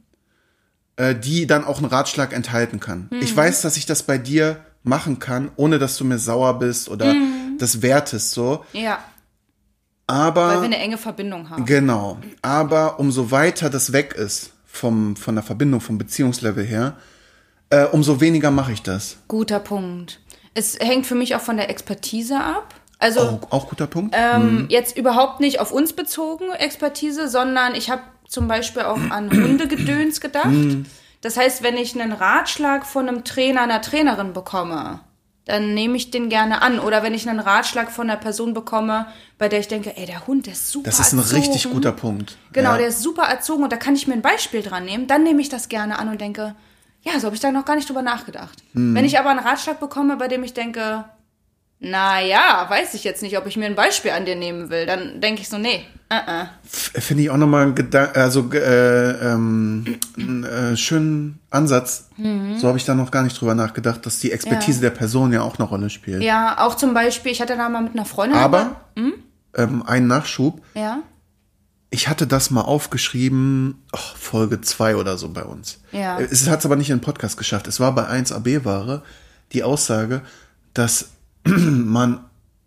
[0.99, 3.09] äh, die dann auch einen Ratschlag enthalten kann.
[3.21, 6.89] Ich weiß, dass ich das bei dir machen kann, ohne dass du mir sauer bist
[6.91, 7.15] oder
[7.59, 8.65] das wertest so.
[8.73, 8.99] Ja,
[10.07, 11.65] Aber weil wir eine enge Verbindung haben.
[11.65, 12.19] Genau.
[12.43, 16.97] Aber umso weiter das weg ist vom, von der Verbindung, vom Beziehungslevel her,
[17.71, 19.17] äh, umso weniger mache ich das.
[19.29, 20.21] Guter Punkt.
[20.55, 22.75] Es hängt für mich auch von der Expertise ab.
[23.01, 24.17] Also Auch, auch guter Punkt.
[24.19, 29.31] ähm, jetzt überhaupt nicht auf uns bezogen Expertise, sondern ich habe zum Beispiel auch an
[29.33, 30.53] Hundegedöns gedacht.
[31.21, 35.01] Das heißt, wenn ich einen Ratschlag von einem Trainer, einer Trainerin bekomme,
[35.47, 36.79] dann nehme ich den gerne an.
[36.79, 39.07] Oder wenn ich einen Ratschlag von einer Person bekomme,
[39.39, 41.41] bei der ich denke, ey, der Hund, der ist super Das ist ein erzogen.
[41.41, 42.37] richtig guter Punkt.
[42.53, 42.79] Genau, ja.
[42.79, 45.07] der ist super erzogen und da kann ich mir ein Beispiel dran nehmen.
[45.07, 46.55] Dann nehme ich das gerne an und denke,
[47.03, 48.63] ja, so habe ich da noch gar nicht drüber nachgedacht.
[48.75, 48.95] Hm.
[48.95, 51.05] Wenn ich aber einen Ratschlag bekomme, bei dem ich denke,
[51.81, 54.85] na ja, weiß ich jetzt nicht, ob ich mir ein Beispiel an dir nehmen will,
[54.87, 56.49] dann denke ich so, nee, uh -uh.
[56.65, 62.09] Finde ich auch nochmal einen Gedan also, äh, ähm, einen äh, schönen Ansatz.
[62.57, 64.85] So habe ich da noch gar nicht drüber nachgedacht, dass die Expertise Mhm.
[64.85, 64.91] Ja.
[64.91, 66.23] der Person ja auch eine Rolle spielt.
[66.23, 68.39] Ja, auch zum Beispiel, ich hatte da mal mit einer Freundin.
[68.39, 69.13] Aber Hm?
[69.57, 70.61] ähm, ein Nachschub.
[70.75, 70.99] Ja,
[71.91, 75.81] Ich hatte das mal aufgeschrieben, oh, Folge 2 oder so bei uns.
[75.93, 76.19] Ja.
[76.21, 77.67] Es hat es aber nicht in den Podcast geschafft.
[77.67, 79.03] Es war bei 1AB-Ware
[79.53, 80.21] die Aussage,
[80.75, 81.11] dass
[81.87, 82.21] man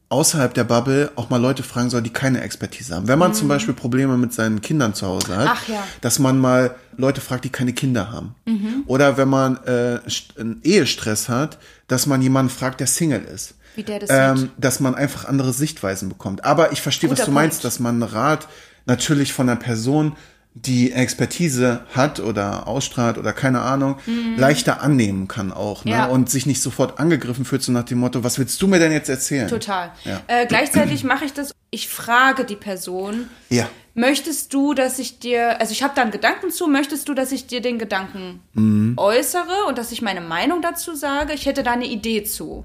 [0.09, 3.07] außerhalb der Bubble auch mal Leute fragen soll, die keine Expertise haben.
[3.07, 5.51] Wenn man zum Beispiel Probleme mit seinen Kindern zu Hause hat, Mhm.
[5.53, 5.83] Ach ja.
[6.01, 8.35] dass man mal Leute fragt, die keine Kinder haben.
[8.45, 8.83] Mhm.
[8.87, 9.99] Oder wenn man äh,
[10.37, 13.55] einen Ehestress hat, dass man jemanden fragt, der Single ist.
[13.75, 14.49] Wie der das ähm.
[14.57, 16.43] Dass man einfach andere Sichtweisen bekommt.
[16.43, 17.65] Aber ich verstehe, was Guter du meinst, Punkt.
[17.65, 18.49] dass man einen Rat
[18.85, 20.17] natürlich von einer Person,
[20.53, 23.97] die Expertise hat oder ausstrahlt oder keine Ahnung,
[24.35, 25.85] leichter annehmen kann auch.
[25.85, 25.91] Ne?
[25.91, 25.97] Mhm.
[25.97, 26.05] Ja.
[26.07, 28.91] Und sich nicht sofort angegriffen fühlt, so nach dem Motto, was willst du mir denn
[28.91, 29.47] jetzt erzählen?
[29.47, 29.91] total.
[30.03, 30.21] Ja.
[30.27, 33.67] Äh, gleichzeitig mache ich das, ich frage die Person, Ja.
[33.93, 37.33] Möchtest du, dass ich dir, also ich habe da einen Gedanken zu, möchtest du, dass
[37.33, 38.93] ich dir den Gedanken Mhm.
[38.95, 41.33] äußere und dass ich meine Meinung dazu sage?
[41.33, 42.63] Ich hätte da eine Idee zu.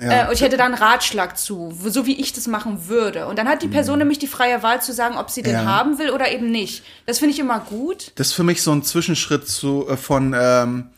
[0.00, 0.24] Ja.
[0.24, 3.26] Äh, und ich hätte da einen Ratschlag zu, so wie ich das machen würde.
[3.26, 5.58] Und dann hat die Person nämlich die freie Wahl zu sagen, ob sie den Mhm.
[5.60, 5.64] Ja.
[5.66, 6.82] haben will oder eben nicht.
[7.06, 8.12] Das finde ich immer gut.
[8.16, 10.90] Das ist für mich so ein Zwischenschritt zu, äh, von ähm,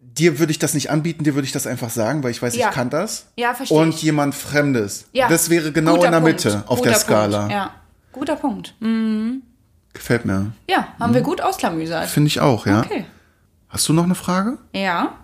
[0.00, 2.54] dir würde ich das nicht anbieten, dir würde ich das einfach sagen, weil ich weiß,
[2.56, 2.68] Ja.
[2.68, 3.26] ich kann das.
[3.36, 4.02] Ja, verstehe Und ich.
[4.02, 5.06] jemand Fremdes.
[5.12, 5.28] Ja.
[5.28, 6.44] Das wäre genau Guter in der Punkt.
[6.44, 7.38] Mitte auf Guter der Skala.
[7.38, 7.52] Punkt.
[7.52, 7.70] Ja,
[8.12, 8.74] guter Punkt.
[8.80, 9.42] Hm.
[9.94, 10.52] Gefällt mir.
[10.68, 12.08] Ja, haben wir gut ausklamüsert.
[12.08, 12.80] Finde ich auch, ja.
[12.80, 13.04] Okay.
[13.68, 14.58] Hast du noch eine Frage?
[14.74, 15.14] Ja.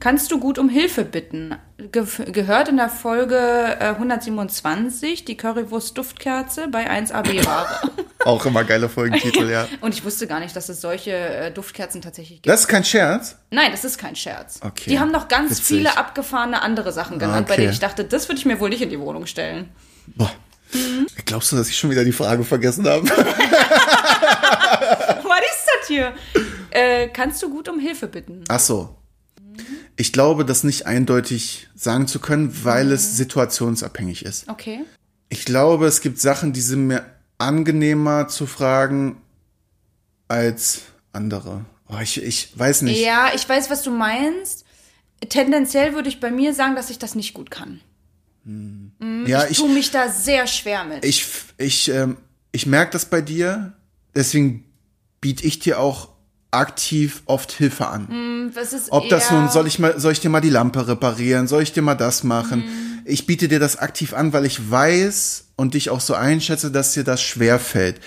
[0.00, 1.56] Kannst du gut um Hilfe bitten?
[1.90, 3.36] Ge gehört in der Folge
[3.80, 7.66] äh, 127 die Currywurst-Duftkerze bei 1AB-Ware.
[8.24, 9.66] Auch immer geile Folgentitel, ja.
[9.80, 12.46] Und ich wusste gar nicht, dass es solche äh, Duftkerzen tatsächlich gibt.
[12.46, 13.36] Das ist kein Scherz.
[13.50, 14.60] Nein, das ist kein Scherz.
[14.62, 14.88] Okay.
[14.90, 15.66] Die haben noch ganz Witzig.
[15.66, 17.62] viele abgefahrene andere Sachen genannt, bei Okay.
[17.62, 19.68] denen ich dachte, das würde ich mir wohl nicht in die Wohnung stellen.
[20.14, 20.30] Boah.
[21.24, 23.08] Glaubst du, dass ich schon wieder die Frage vergessen habe?
[23.08, 23.16] Was
[25.40, 26.12] ist das hier?
[26.70, 28.44] Äh, kannst du gut um Hilfe bitten?
[28.48, 28.94] Ach so.
[30.00, 34.48] Ich glaube, das nicht eindeutig sagen zu können, weil es situationsabhängig ist.
[34.48, 34.84] Okay.
[35.28, 37.04] Ich glaube, es gibt Sachen, die sind mir
[37.36, 39.20] angenehmer zu fragen
[40.28, 40.82] als
[41.12, 41.64] andere.
[41.88, 43.00] Oh, ich, ich weiß nicht.
[43.00, 44.64] Ja, ich weiß, was du meinst.
[45.28, 47.80] Tendenziell würde ich bei mir sagen, dass ich das nicht gut kann.
[49.26, 51.04] ja, Ich ich, tue mich da sehr schwer mit.
[51.04, 52.18] ich, ich, ähm,
[52.52, 53.72] ich merke das bei dir.
[54.14, 54.64] Deswegen
[55.20, 56.10] biete ich dir auch
[56.50, 58.50] aktiv oft Hilfe an.
[58.54, 61.46] Ist Ob das nun, soll ich mal, soll ich dir mal die Lampe reparieren?
[61.46, 62.60] Soll ich dir mal das machen?
[62.60, 62.98] Mhm.
[63.04, 66.92] Ich biete dir das aktiv an, weil ich weiß und dich auch so einschätze, dass
[66.94, 68.00] dir das schwer fällt.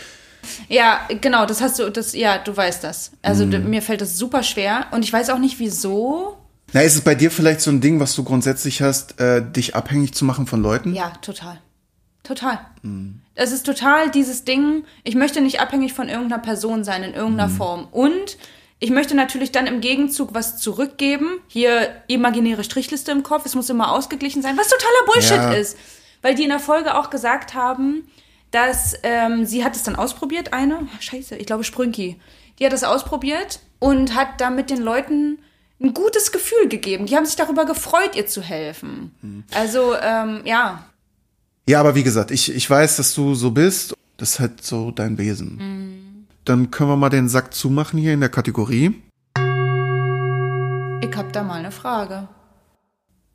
[0.70, 3.12] Ja, genau, das hast du, das, ja, du weißt das.
[3.22, 6.38] Also d- mir fällt das super schwer und ich weiß auch nicht wieso.
[6.74, 9.76] Na, ist es bei dir vielleicht so ein Ding, was du grundsätzlich hast, äh, dich
[9.76, 10.96] abhängig zu machen von Leuten?
[10.96, 11.60] Ja, total.
[12.24, 12.60] Total.
[12.82, 13.21] Mhm.
[13.36, 17.50] Es ist total dieses Ding, ich möchte nicht abhängig von irgendeiner Person sein in irgendeiner
[17.50, 17.56] Mhm.
[17.58, 17.88] Form.
[17.92, 18.38] Und
[18.80, 21.40] ich möchte natürlich dann im Gegenzug was zurückgeben.
[21.48, 25.54] Hier imaginäre Strichliste im Kopf, es muss immer ausgeglichen sein, was totaler Bullshit Ja.
[25.54, 25.78] ist.
[26.22, 28.08] Weil die in der Folge auch gesagt haben,
[28.52, 32.20] dass ähm, sie hat es dann ausprobiert, eine, scheiße, ich glaube Sprünki,
[32.60, 35.40] die hat es ausprobiert und hat damit den Leuten
[35.82, 37.06] ein gutes Gefühl gegeben.
[37.08, 39.16] Die haben sich darüber gefreut, ihr zu helfen.
[39.22, 39.44] Mhm.
[39.56, 40.84] Also, ähm, ja,
[41.68, 43.94] Ja, aber wie gesagt, ich, ich weiß, dass du so bist.
[44.18, 45.58] Das ist halt so dein Wesen.
[45.58, 46.28] Mhm.
[46.46, 49.02] Dann können wir mal den Sack zumachen hier in der Kategorie.
[51.02, 52.28] ich hab da mal eine Frage.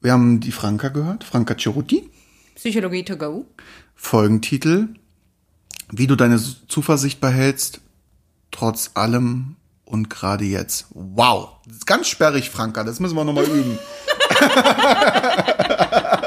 [0.01, 2.11] Wir haben die Franka gehört, Franka Ceruti.
[2.55, 3.47] Psychologie to go.
[3.95, 4.89] Folgentitel.
[5.91, 7.81] Wie du deine Zuversicht behältst,
[8.51, 10.87] trotz allem und gerade jetzt.
[10.91, 11.51] Wow.
[11.87, 12.83] Ganz sperrig, Franka.
[12.83, 13.79] Das müssen wir nochmal üben.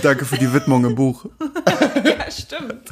[0.00, 1.26] und danke für die Widmung im Buch.
[2.04, 2.90] Ja, stimmt.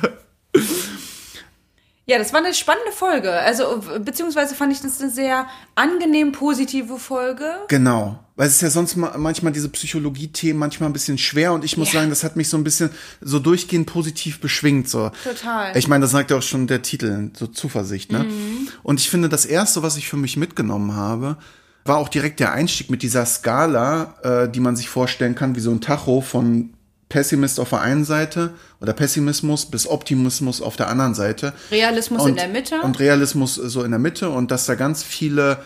[2.06, 3.30] Ja, das war eine spannende Folge.
[3.32, 7.44] Also, beziehungsweise fand ich das eine sehr angenehm positive Folge.
[7.68, 8.18] Genau.
[8.34, 11.76] Weil es ist ja sonst ma- manchmal diese Psychologie-Themen manchmal ein bisschen schwer und ich
[11.76, 12.00] muss Ja.
[12.00, 12.90] sagen, das hat mich so ein bisschen
[13.20, 14.88] so durchgehend positiv beschwingt.
[14.88, 15.10] So.
[15.22, 15.76] Total.
[15.76, 18.20] Ich meine, das sagt ja auch schon der Titel, so Zuversicht, ne?
[18.24, 18.68] Mhm.
[18.82, 21.36] Und ich finde, das erste, was ich für mich mitgenommen habe,
[21.84, 25.60] war auch direkt der Einstieg mit dieser Skala, äh, die man sich vorstellen kann, wie
[25.60, 26.70] so ein Tacho von
[27.08, 31.52] Pessimist auf der einen Seite oder Pessimismus bis Optimismus auf der anderen Seite.
[31.70, 32.80] Realismus und, in der Mitte.
[32.82, 35.58] Und Realismus so in der Mitte und dass da ganz viele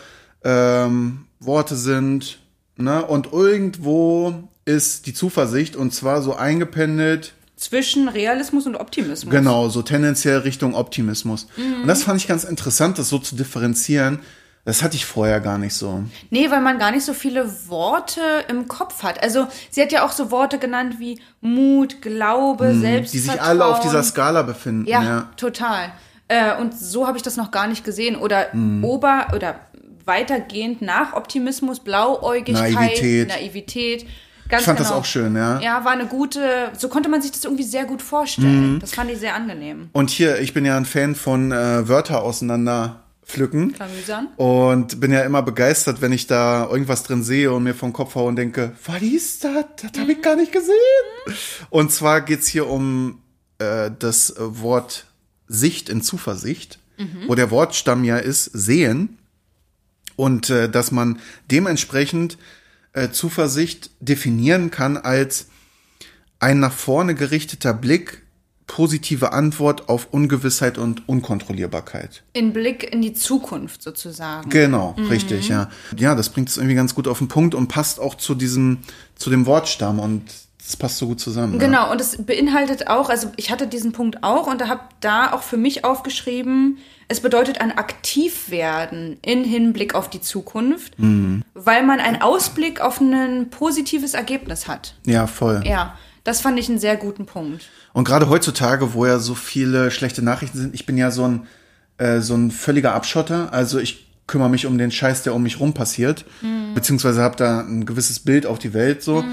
[0.43, 2.39] ähm, Worte sind.
[2.77, 3.03] Ne?
[3.05, 9.31] Und irgendwo ist die Zuversicht und zwar so eingependelt, zwischen Realismus und Optimismus.
[9.31, 11.47] genau, so tendenziell Richtung Optimismus.
[11.55, 14.19] Und das fand ich ganz interessant, das so zu differenzieren.
[14.65, 16.03] Das hatte ich vorher gar nicht so.
[16.29, 19.21] Nee, weil man gar nicht so viele Worte im Kopf hat.
[19.21, 22.73] Also, sie hat ja auch so Worte genannt wie Mut, Glaube, Mhm.
[22.73, 23.31] Die Selbstvertrauen.
[23.37, 24.87] sich alle auf dieser Skala befinden.
[24.87, 25.29] Ja, Ja.
[25.35, 25.91] total.
[26.29, 28.15] Äh, und so habe ich das noch gar nicht gesehen.
[28.15, 28.85] Oder Mhm.
[28.85, 29.55] ober oder
[30.05, 33.27] weitergehend nach Optimismus, Blauäugigkeit, Naivität.
[33.29, 34.05] Naivität.
[34.49, 34.89] Ganz Ich fand genau.
[34.89, 35.59] das auch schön, ja.
[35.61, 38.03] Ja, war eine gute, so konnte man sich das irgendwie sehr gut Mhm.
[38.05, 38.79] vorstellen.
[38.79, 39.89] Das fand ich sehr angenehm.
[39.93, 43.73] Und hier, ich bin ja ein Fan von äh, Wörter auseinander pflücken.
[43.73, 44.27] Klamüsern.
[44.37, 48.15] Und bin ja immer begeistert, wenn ich da irgendwas drin sehe und mir vom Kopf
[48.15, 49.65] haue und denke, was ist das?
[49.81, 50.75] Das habe ich gar nicht gesehen.
[51.69, 53.21] Und zwar geht's hier um
[53.59, 55.05] äh, das Wort
[55.47, 56.79] Sicht in Zuversicht,
[57.27, 59.17] wo der Wortstamm ja ist sehen.
[60.15, 62.37] Und äh, dass man dementsprechend
[62.93, 65.47] äh, Zuversicht definieren kann als
[66.39, 68.22] ein nach vorne gerichteter Blick,
[68.67, 72.23] positive Antwort auf Ungewissheit und Unkontrollierbarkeit.
[72.33, 74.49] In Blick in die Zukunft sozusagen.
[74.49, 75.69] Genau, richtig, ja.
[75.97, 78.79] Ja, das bringt es irgendwie ganz gut auf den Punkt und passt auch zu diesem,
[79.15, 80.23] zu dem Wortstamm und
[80.65, 81.53] das passt so gut zusammen.
[81.55, 81.59] Ja.
[81.59, 85.43] Genau, und es beinhaltet auch, also ich hatte diesen Punkt auch und habe da auch
[85.43, 86.77] für mich aufgeschrieben,
[87.09, 91.43] es bedeutet ein Aktivwerden in Hinblick auf die Zukunft, Mhm.
[91.53, 94.95] weil man einen Ausblick auf ein positives Ergebnis hat.
[95.05, 95.63] Ja, voll.
[95.65, 97.69] Ja, das fand ich einen sehr guten Punkt.
[97.93, 101.47] Und gerade heutzutage, wo ja so viele schlechte Nachrichten sind, ich bin ja so ein,
[101.97, 103.51] äh, so ein völliger Abschotter.
[103.51, 106.25] Also ich kümmere mich um den Scheiß, der um mich rum passiert.
[106.73, 109.23] Beziehungsweise habe da ein gewisses Bild auf die Welt so.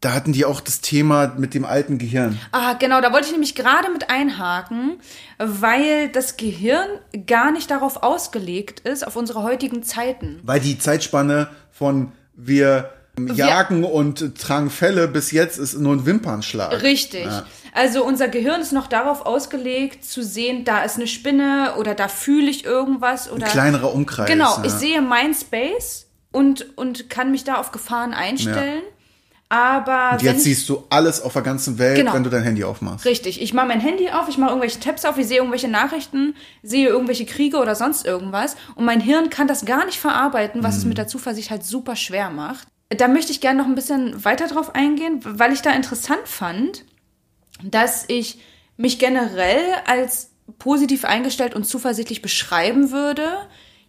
[0.00, 2.38] Da hatten die auch das Thema mit dem alten Gehirn.
[2.50, 4.98] Ah, genau, da wollte ich nämlich gerade mit einhaken,
[5.38, 6.88] weil das Gehirn
[7.26, 10.40] gar nicht darauf ausgelegt ist, auf unsere heutigen Zeiten.
[10.42, 12.90] Weil die Zeitspanne von wir
[13.34, 16.82] jagen und tragen Fälle bis jetzt ist nur ein Wimpernschlag.
[16.82, 17.26] Richtig.
[17.26, 17.44] Ja.
[17.74, 22.08] Also unser Gehirn ist noch darauf ausgelegt, zu sehen, da ist eine Spinne oder da
[22.08, 23.46] fühle ich irgendwas oder.
[23.46, 24.28] Kleinerer Umkreis.
[24.28, 24.64] Genau, ja.
[24.64, 28.82] ich sehe mein Space und, und kann mich da auf Gefahren einstellen.
[29.48, 32.14] Aber Und jetzt siehst du alles auf der ganzen Welt, Genau.
[32.14, 33.04] wenn du dein Handy aufmachst.
[33.04, 36.34] Richtig, ich mache mein Handy auf, ich mache irgendwelche Tabs auf, ich sehe irgendwelche Nachrichten,
[36.62, 40.78] sehe irgendwelche Kriege oder sonst irgendwas und mein Hirn kann das gar nicht verarbeiten, was
[40.78, 42.66] es mit der Zuversicht halt super schwer macht.
[42.96, 46.84] Da möchte ich gerne noch ein bisschen weiter drauf eingehen, weil ich da interessant fand,
[47.62, 48.40] dass ich
[48.76, 53.28] mich generell als positiv eingestellt und zuversichtlich beschreiben würde,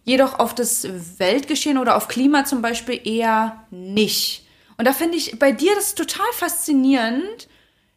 [0.04, 0.86] jedoch auf das
[1.18, 4.46] Weltgeschehen oder auf Klima zum Beispiel eher nicht.
[4.76, 7.48] Und da finde ich bei dir das total faszinierend,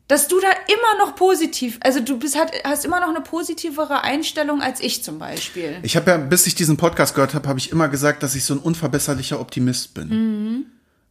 [0.08, 4.62] dass du da immer noch positiv, also du bist, hast immer noch eine positivere Einstellung
[4.62, 5.80] als ich zum Beispiel.
[5.84, 8.46] Ich habe ja, bis ich diesen Podcast gehört habe, habe ich immer gesagt, dass ich
[8.46, 10.10] so ein unverbesserlicher Optimist bin.
[10.10, 10.66] Mhm.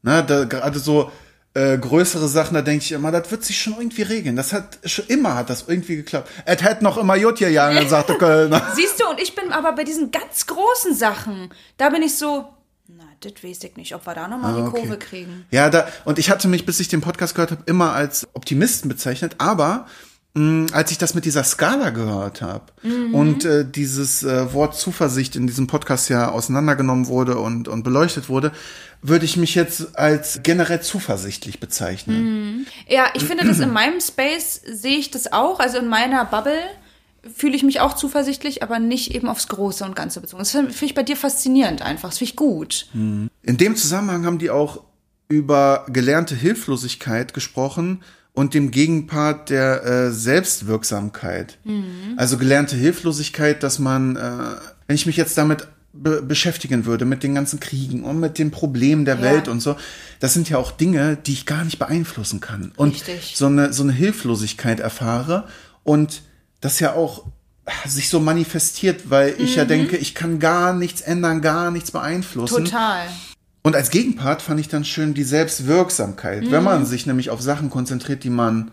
[0.06, 1.10] Ne, da, gerade so,
[1.54, 4.36] äh, größere Sachen, da denke ich immer, das wird sich schon irgendwie regeln.
[4.36, 6.30] Das hat schon immer hat das irgendwie geklappt.
[6.44, 8.62] Es hätte noch immer Jut gegangen, sagte Kölner.
[8.74, 12.46] Siehst du, und ich bin aber bei diesen ganz großen Sachen, da bin ich so,
[12.88, 14.80] na, das weiß ich nicht, ob wir da nochmal Ah, die okay.
[14.80, 15.44] Kurve kriegen.
[15.50, 18.88] Ja, da, und ich hatte mich, bis ich den Podcast gehört habe, immer als Optimisten
[18.88, 19.86] bezeichnet, aber
[20.34, 22.66] mh, als ich das mit dieser Skala gehört habe
[23.12, 28.28] und äh, dieses äh, Wort Zuversicht in diesem Podcast ja auseinandergenommen wurde und, und beleuchtet
[28.28, 28.52] wurde,
[29.02, 32.66] würde ich mich jetzt als generell zuversichtlich bezeichnen.
[32.88, 36.58] Ja, ich finde das in meinem Space sehe ich das auch, also in meiner Bubble
[37.34, 40.40] fühle ich mich auch zuversichtlich, aber nicht eben aufs Große und Ganze bezogen.
[40.40, 42.88] Das finde ich bei dir faszinierend einfach, das finde ich gut.
[42.94, 44.82] In dem Zusammenhang haben die auch
[45.28, 51.58] über gelernte Hilflosigkeit gesprochen und dem Gegenpart der äh, Selbstwirksamkeit.
[52.16, 54.20] Also gelernte Hilflosigkeit, dass man, äh,
[54.86, 55.66] wenn ich mich jetzt damit
[56.02, 59.22] be beschäftigen würde, mit den ganzen Kriegen und mit den Problemen der Ja.
[59.22, 59.76] Welt und so,
[60.20, 62.72] das sind ja auch Dinge, die ich gar nicht beeinflussen kann.
[62.76, 63.34] Und Richtig.
[63.36, 65.44] so eine, so eine Hilflosigkeit erfahre
[65.84, 66.22] und
[66.60, 67.24] das ja auch
[67.86, 69.56] sich so manifestiert, weil ich Mhm.
[69.56, 72.64] ja denke, ich kann gar nichts ändern, gar nichts beeinflussen.
[72.66, 73.06] Total.
[73.62, 77.68] Und als Gegenpart fand ich dann schön die Selbstwirksamkeit, wenn man sich nämlich auf Sachen
[77.70, 78.70] konzentriert, die man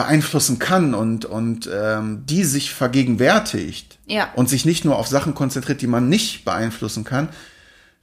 [0.00, 4.28] beeinflussen kann und, und ähm, die sich vergegenwärtigt Ja.
[4.34, 7.28] und sich nicht nur auf Sachen konzentriert, die man nicht beeinflussen kann,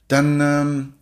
[0.06, 0.92] dann ähm,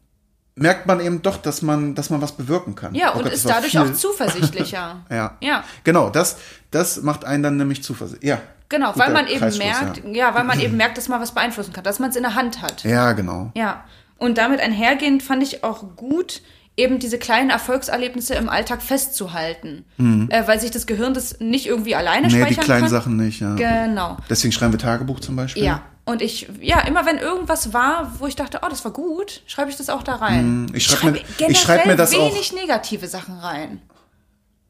[0.54, 2.94] merkt man eben doch, dass man, dass man was bewirken kann.
[2.94, 3.80] Ja, Oh und Gott, ist dadurch viel.
[3.80, 5.04] auch zuversichtlicher.
[5.10, 5.36] Ja.
[5.42, 5.64] Ja.
[5.84, 6.38] Genau, das,
[6.70, 8.28] das macht einen dann nämlich zuversichtlich.
[8.30, 8.40] Ja.
[8.68, 10.10] Genau, weil man eben Kreisschluss, merkt, Ja.
[10.30, 10.34] ja.
[10.34, 12.62] weil man eben merkt, dass man was beeinflussen kann, dass man es in der Hand
[12.62, 12.82] hat.
[12.84, 13.52] ja, genau.
[13.54, 13.84] Ja.
[14.18, 16.40] Und damit einhergehend fand ich auch gut,
[16.76, 19.84] eben diese kleinen Erfolgserlebnisse im Alltag festzuhalten.
[19.98, 22.32] Äh, weil sich das Gehirn das nicht irgendwie alleine Mhm.
[22.34, 22.90] Nee, die speichern kleinen kann.
[22.90, 23.54] Sachen nicht, ja.
[23.54, 24.16] Genau.
[24.28, 25.64] Deswegen schreiben wir Tagebuch zum Beispiel.
[25.64, 25.82] Ja.
[26.04, 29.70] Und ich, ja, immer wenn irgendwas war, wo ich dachte, oh, das war gut, schreibe
[29.70, 30.62] ich das auch da rein.
[30.66, 30.74] Mhm.
[30.74, 33.80] Ich schreib schreibe mir- ich schreib mir das auch- wenig negative Sachen rein.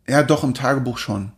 [0.09, 1.33] Ja, doch, im Tagebuch schon.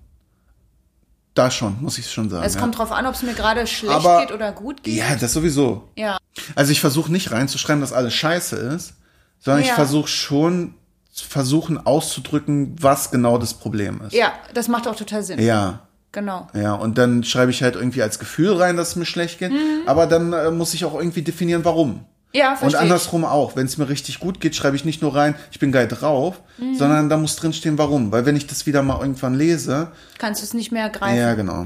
[1.35, 2.45] Da schon, muss ich schon sagen.
[2.45, 2.61] Es ja.
[2.61, 4.95] kommt drauf an, ob es mir gerade schlecht Aber- geht oder gut geht.
[4.97, 5.89] Ja, das sowieso.
[5.97, 6.19] Ja.
[6.55, 8.95] Also ich versuche nicht reinzuschreiben, dass alles scheiße ist,
[9.41, 9.74] sondern ich Ja.
[9.74, 10.74] versuche schon
[11.12, 14.12] versuchen auszudrücken, was genau das Problem ist.
[14.12, 15.41] Ja, das macht auch total Sinn.
[15.41, 15.80] Ja,
[16.12, 16.47] Genau.
[16.55, 16.74] ja.
[16.74, 19.51] Und dann schreibe ich halt irgendwie als Gefühl rein, dass es mir schlecht geht.
[19.86, 22.05] Aber dann äh, muss ich auch irgendwie definieren, warum.
[22.32, 22.59] Ja, Und Mhm.
[22.59, 22.82] verstehe ich.
[22.82, 23.57] andersrum auch.
[23.57, 26.41] Wenn es mir richtig gut geht, schreibe ich nicht nur rein, ich bin geil drauf,
[26.74, 28.12] sondern da muss drinstehen, warum.
[28.12, 31.16] Weil wenn ich das wieder mal irgendwann lese, Kannst du es nicht mehr greifen.
[31.18, 31.62] Ja, genau.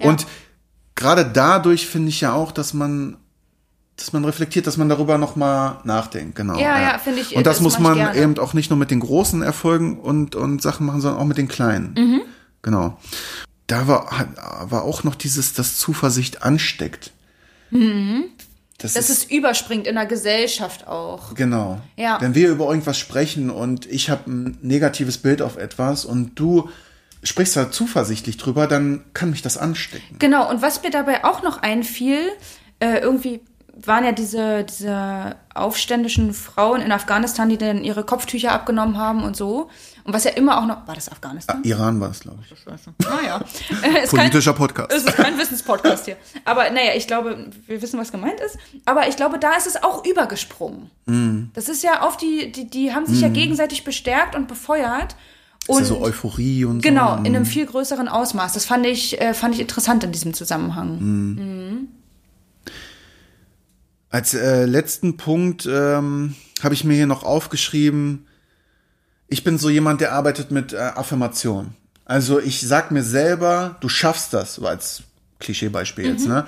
[0.00, 0.26] Und
[0.94, 3.16] gerade dadurch finde ich ja auch, dass man,
[3.96, 6.58] dass man reflektiert, dass man darüber noch mal nachdenkt, genau.
[6.58, 8.18] Ja, ja, finde ich, Und das, das muss man gerne.
[8.18, 11.38] eben auch nicht nur mit den großen Erfolgen und, und Sachen machen, sondern auch mit
[11.38, 11.94] den kleinen.
[11.96, 12.22] Mhm.
[12.62, 12.98] Genau.
[13.66, 14.10] Da war,
[14.68, 17.12] war auch noch dieses, dass Zuversicht ansteckt.
[17.70, 18.24] Das, Mhm.
[18.78, 21.34] Dass ist, es überspringt in der Gesellschaft auch.
[21.34, 21.80] Genau.
[21.96, 22.20] Ja.
[22.20, 26.68] Wenn wir über irgendwas sprechen und ich habe ein negatives Bild auf etwas und du
[27.22, 30.16] sprichst da zuversichtlich drüber, dann kann mich das anstecken.
[30.18, 32.18] Genau, und was mir dabei auch noch einfiel,
[32.80, 33.40] äh, irgendwie
[33.76, 39.36] waren ja diese, diese aufständischen Frauen in Afghanistan, die dann ihre Kopftücher abgenommen haben und
[39.36, 39.68] so.
[40.04, 40.86] Und was ja immer auch noch.
[40.86, 41.62] War das Afghanistan?
[41.64, 42.54] Iran war es, glaube ich.
[43.06, 43.40] Naja.
[44.02, 44.92] Es kann- Politischer Podcast.
[44.92, 46.16] Es ist kein Wissenspodcast hier.
[46.44, 48.58] Aber naja, ich glaube, wir wissen, was gemeint ist.
[48.84, 50.90] Aber ich glaube, da ist es auch übergesprungen.
[51.06, 51.44] Mm.
[51.54, 55.16] Das ist ja auf die, die, die haben sich ja gegenseitig bestärkt und befeuert.
[55.62, 57.22] ist Und ja so Euphorie und genau, so.
[57.24, 58.52] in einem viel größeren Ausmaß.
[58.52, 60.98] Das fand ich, äh, fand ich interessant in diesem Zusammenhang.
[61.00, 61.88] Mm.
[64.14, 68.28] Als äh, letzten Punkt ähm, habe ich mir hier noch aufgeschrieben,
[69.26, 71.74] ich bin so jemand, der arbeitet mit äh, Affirmation.
[72.04, 75.02] Also ich sag mir selber, du schaffst das, so als
[75.40, 76.10] Klischeebeispiel Mhm.
[76.12, 76.46] jetzt, ne?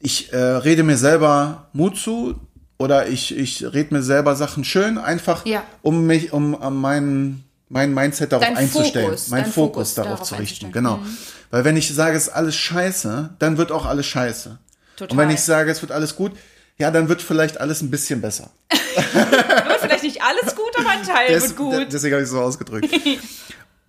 [0.00, 2.40] Ich äh, rede mir selber Mut zu
[2.76, 5.62] oder ich, ich rede mir selber Sachen schön, einfach Ja.
[5.82, 10.22] um mich, um, um meinen mein Mindset darauf Dein einzustellen, Fokus, mein Fokus, Fokus darauf,
[10.24, 10.96] zu richten, genau.
[10.96, 11.16] Mhm.
[11.52, 14.58] Weil wenn ich sage, es ist alles scheiße, dann wird auch alles scheiße.
[14.96, 15.12] Total.
[15.12, 16.32] Und wenn ich sage, es wird alles gut,
[16.78, 18.50] ja, dann wird vielleicht alles ein bisschen besser.
[18.96, 21.86] Wird vielleicht nicht alles gut, aber ein Teil Des- wird gut.
[21.92, 22.88] Deswegen habe ich es so ausgedrückt.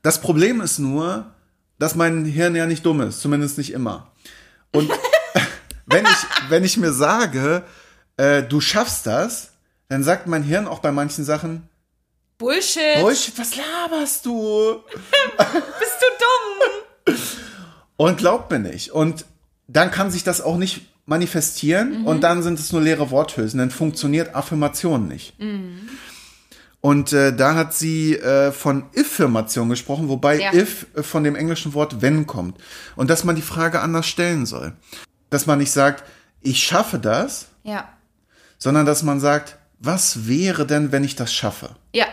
[0.03, 1.33] Das Problem ist nur,
[1.79, 4.11] dass mein Hirn ja nicht dumm ist, zumindest nicht immer.
[4.71, 4.89] Und
[5.85, 7.63] wenn ich, wenn ich mir sage,
[8.15, 9.49] äh, du schaffst das,
[9.89, 11.67] dann sagt mein Hirn auch bei manchen Sachen,
[12.37, 13.01] Bullshit.
[13.01, 14.83] Bullshit, was laberst du?
[14.85, 17.15] Bist du dumm?
[17.97, 18.91] Und glaubt mir nicht.
[18.91, 19.25] Und
[19.67, 23.57] dann kann sich das auch nicht manifestieren und dann sind es nur leere Worthülsen.
[23.59, 25.33] Dann funktioniert Affirmation nicht.
[26.81, 30.53] Und äh, da hat sie äh, von Affirmation gesprochen, wobei Ja.
[30.53, 32.57] if äh, von dem englischen Wort wenn kommt.
[32.95, 34.73] Und dass man die Frage anders stellen soll.
[35.29, 36.03] Dass man nicht sagt,
[36.41, 37.89] ich schaffe das, Ja.
[38.59, 41.69] sondern dass man sagt, was wäre denn, wenn ich das schaffe?
[41.93, 42.05] Ja.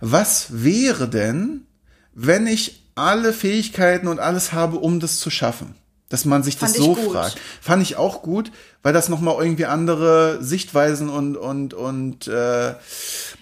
[0.00, 1.66] was wäre denn,
[2.14, 5.74] wenn ich alle Fähigkeiten und alles habe, um das zu schaffen?
[6.14, 7.12] Dass man sich das Fand ich so gut.
[7.12, 7.40] fragt.
[7.60, 8.52] Fand ich auch gut,
[8.84, 12.74] weil das nochmal irgendwie andere Sichtweisen und, und, und äh,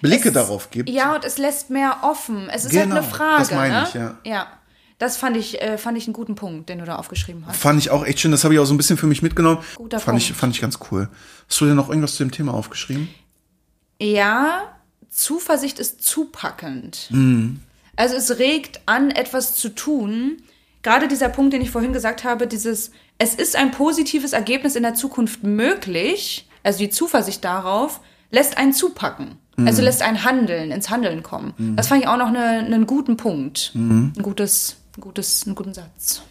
[0.01, 0.89] Blicke Es- darauf gibt.
[0.89, 2.49] Ja, und es lässt mehr offen.
[2.49, 3.39] Es ist Genau, halt eine Frage.
[3.41, 3.85] das meine ne?
[3.89, 4.17] ich, ja.
[4.25, 4.47] Ja.
[4.99, 7.59] Das fand ich, äh, fand ich einen guten Punkt, den du da aufgeschrieben hast.
[7.59, 9.59] Fand ich auch echt schön, das habe ich auch so ein bisschen für mich mitgenommen.
[9.75, 10.41] Guter fand ich, Punkt.
[10.41, 11.11] fand ich ganz cool.
[11.47, 13.09] Hast du denn noch irgendwas zu dem Thema aufgeschrieben?
[14.01, 14.73] Ja,
[15.11, 17.09] Zuversicht ist zupackend.
[17.11, 17.61] Mhm.
[17.97, 20.39] Also es regt an, etwas zu tun.
[20.83, 24.83] Gerade dieser Punkt, den ich vorhin gesagt habe, dieses, es ist ein positives Ergebnis in
[24.83, 29.39] der Zukunft möglich, also die Zuversicht darauf, lässt einen zupacken.
[29.57, 29.67] Mhm.
[29.67, 31.55] Also lässt einen handeln, ins Handeln kommen.
[31.77, 33.71] Das fand ich auch noch eine, einen guten Punkt.
[33.75, 34.13] Mhm.
[34.17, 36.23] Ein gutes, ein gutes, einen guten Satz.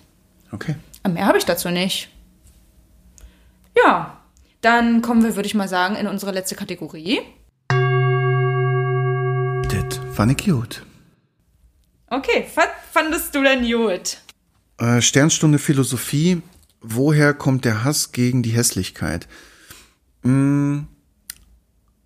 [0.51, 0.75] Okay.
[1.03, 2.09] Aber Mehr habe ich dazu nicht.
[3.75, 4.17] Ja,
[4.61, 7.21] dann kommen wir, würde ich mal sagen, in unsere letzte Kategorie.
[9.69, 10.83] Das fand ich gut.
[12.07, 14.17] Okay, was fandest du denn gut?
[14.81, 16.41] Äh, Sternstunde Philosophie.
[16.81, 19.27] Woher kommt der Hass gegen die Hässlichkeit?
[20.23, 20.79] Mm,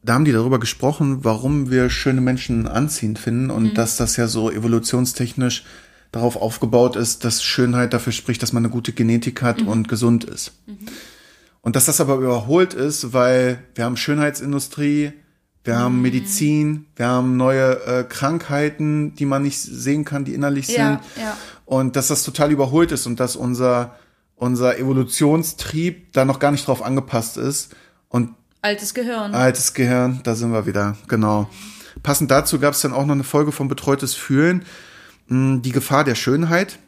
[0.04, 4.28] da haben die darüber gesprochen, warum wir schöne Menschen anziehend finden und dass das ja
[4.28, 5.64] so evolutionstechnisch
[6.12, 10.26] darauf aufgebaut ist, dass Schönheit dafür spricht, dass man eine gute Genetik hat und gesund
[10.26, 10.52] ist.
[11.62, 15.14] Und dass das aber überholt ist, weil wir haben Schönheitsindustrie,
[15.64, 20.68] wir haben Medizin, wir haben neue äh, Krankheiten, die man nicht sehen kann, die innerlich
[20.68, 21.24] Ja, sind.
[21.24, 21.36] ja.
[21.66, 23.96] Und dass das total überholt ist und dass unser,
[24.36, 27.76] unser Evolutionstrieb da noch gar nicht drauf angepasst ist.
[28.10, 29.34] Und Altes Gehirn.
[29.36, 31.50] altes Gehirn, da sind wir wieder, genau.
[32.04, 34.66] Passend dazu gab es dann auch noch eine Folge von Betreutes Fühlen,
[35.28, 36.80] mh, die Gefahr der Schönheit.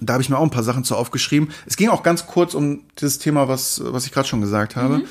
[0.00, 1.50] Da habe ich mir auch ein paar Sachen zu aufgeschrieben.
[1.66, 5.02] Es ging auch ganz kurz um dieses Thema, was, was ich gerade schon gesagt habe.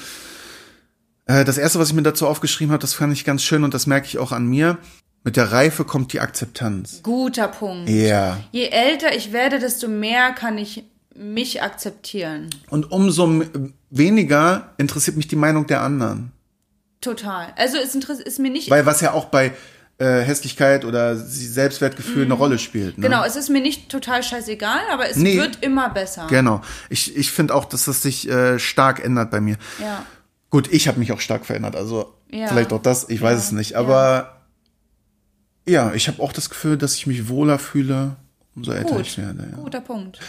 [1.29, 3.73] Äh, Das erste, was ich mir dazu aufgeschrieben habe, das fand ich ganz schön und
[3.73, 4.77] das merke ich auch an mir.
[5.23, 7.01] Mit der Reife kommt die Akzeptanz.
[7.03, 7.89] Guter Punkt.
[7.89, 8.37] Ja.
[8.51, 12.49] Je älter ich werde, desto mehr kann ich mich akzeptieren.
[12.69, 13.43] Und umso
[13.89, 16.31] weniger interessiert mich die Meinung der anderen.
[17.01, 17.47] Total.
[17.57, 18.69] Also es ist mir nicht.
[18.69, 19.51] Weil was ja auch bei
[19.97, 22.97] äh, Hässlichkeit oder Selbstwertgefühl eine Rolle spielt.
[22.97, 23.03] Ne?
[23.03, 25.37] genau, es ist mir nicht total scheißegal, aber es Nee.
[25.37, 26.27] wird immer besser.
[26.29, 26.61] Genau.
[26.89, 29.57] Ich, ich finde auch, dass das sich äh, stark ändert bei mir.
[29.81, 30.05] Ja.
[30.49, 31.75] Gut, ich habe mich auch stark verändert.
[31.75, 32.47] Also Ja.
[32.47, 33.75] vielleicht auch das, ich weiß es nicht.
[33.75, 34.41] Aber
[35.67, 38.15] ja, ich habe auch das Gefühl, dass ich mich wohler fühle,
[38.55, 39.05] umso älter Gut.
[39.05, 39.47] ich werde.
[39.51, 39.57] Ja.
[39.57, 40.19] Guter Punkt.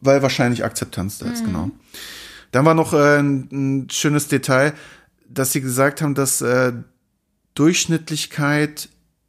[0.00, 1.32] Weil wahrscheinlich Akzeptanz da Mhm.
[1.32, 1.70] ist, genau.
[2.50, 4.74] Dann war noch äh, ein, ein schönes Detail,
[5.28, 6.72] dass sie gesagt haben, dass äh,
[7.54, 8.88] Durchschnittlichkeit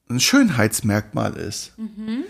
[0.09, 1.71] ein Schönheitsmerkmal ist.
[1.77, 2.23] Mhm.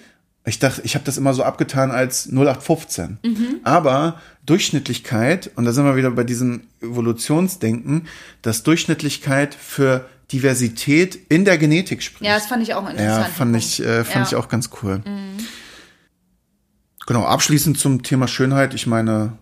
[0.45, 3.17] Ich dachte, ich habe das immer so abgetan als 0815.
[3.23, 3.59] Mhm.
[3.63, 8.07] Aber Durchschnittlichkeit, und da sind wir wieder bei diesem Evolutionsdenken,
[8.41, 12.25] dass Durchschnittlichkeit für Diversität in der Genetik spricht.
[12.25, 13.25] Ja, das fand ich auch interessant.
[13.27, 14.19] Ja, fand ich, äh, fand Ja.
[14.21, 14.25] Mhm.
[14.27, 15.01] ich auch ganz cool.
[17.05, 18.73] Genau, abschließend zum Thema Schönheit.
[18.73, 19.37] Ich meine,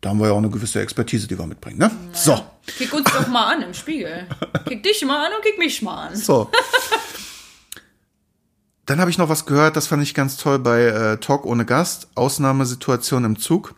[0.00, 1.90] da haben wir ja auch eine gewisse Expertise, die wir mitbringen, ne?
[2.12, 2.38] So,
[2.78, 4.26] Kick uns doch mal an im Spiegel.
[4.66, 6.16] Kick dich mal an und kick mich mal an.
[6.16, 6.50] so.
[8.86, 11.64] Dann habe ich noch was gehört, das fand ich ganz toll bei äh, Talk ohne
[11.64, 13.74] Gast, Ausnahmesituation im Zug.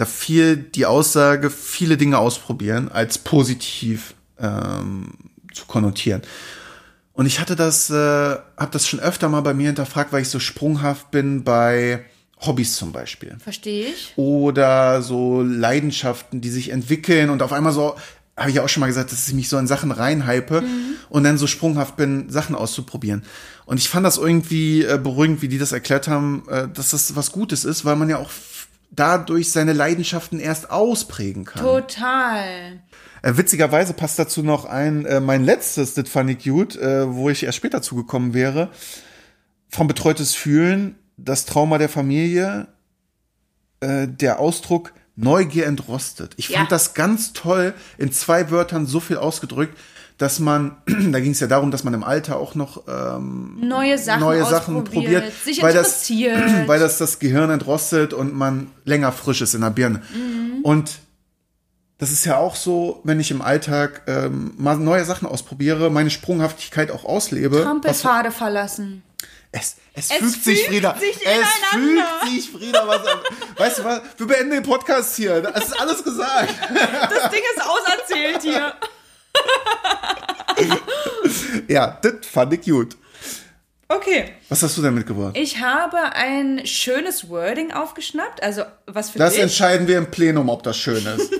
[0.00, 5.12] Da fiel die Aussage, viele Dinge ausprobieren, als positiv ähm,
[5.52, 6.22] zu konnotieren.
[7.12, 10.30] Und ich hatte das, äh, habe das schon öfter mal bei mir hinterfragt, weil ich
[10.30, 12.02] so sprunghaft bin bei
[12.40, 13.36] Hobbys zum Beispiel.
[13.40, 14.14] Verstehe ich.
[14.16, 17.94] Oder so Leidenschaften, die sich entwickeln und auf einmal so,
[18.38, 20.64] habe ich ja auch schon mal gesagt, dass ich mich so in Sachen reinhype
[21.10, 23.22] und dann so sprunghaft bin, Sachen auszuprobieren.
[23.66, 27.16] Und ich fand das irgendwie äh, beruhigend, wie die das erklärt haben, äh, dass das
[27.16, 28.30] was Gutes ist, weil man ja auch
[28.90, 31.62] dadurch seine Leidenschaften erst ausprägen kann.
[31.62, 32.80] Total.
[33.22, 37.44] Äh, witzigerweise passt dazu noch ein, äh, mein letztes, fand ich gut, äh, wo ich
[37.44, 38.70] erst später zugekommen wäre.
[39.68, 42.66] Vom betreutes Fühlen, das Trauma der Familie,
[43.80, 46.32] äh, der Ausdruck Neugier entrostet.
[46.38, 46.66] Ich fand Ja.
[46.70, 49.76] das ganz toll, in zwei Wörtern so viel ausgedrückt,
[50.20, 53.96] dass man, da ging es ja darum, dass man im Alter auch noch ähm, Neue
[53.96, 56.10] Sachen, neue Sachen probiert, sich weil das,
[56.66, 60.02] weil das das Gehirn entrostet und man länger frisch ist in der Birne.
[60.14, 60.60] Mhm.
[60.62, 60.98] Und
[61.96, 66.10] das ist ja auch so, wenn ich im Alltag ähm, mal neue Sachen ausprobiere, meine
[66.10, 67.62] Sprunghaftigkeit auch auslebe.
[67.62, 69.02] Trampelpfade verlassen.
[69.52, 70.96] es, es, Es fügt sich, Frieda.
[70.98, 72.86] sich es fügt sich, Frieda.
[72.86, 73.00] Was,
[73.56, 74.02] weißt du was?
[74.18, 75.50] Wir beenden den Podcast hier.
[75.54, 76.54] Es ist alles gesagt.
[77.08, 78.74] Das Ding ist auserzählt hier.
[81.68, 82.96] Ja, das fand ich gut.
[83.88, 84.32] Okay.
[84.48, 85.36] Was hast du denn mitgebracht?
[85.36, 88.42] Ich habe ein schönes Wording aufgeschnappt.
[88.42, 91.32] Also, was für Das dich entscheiden wir im Plenum, ob das schön ist.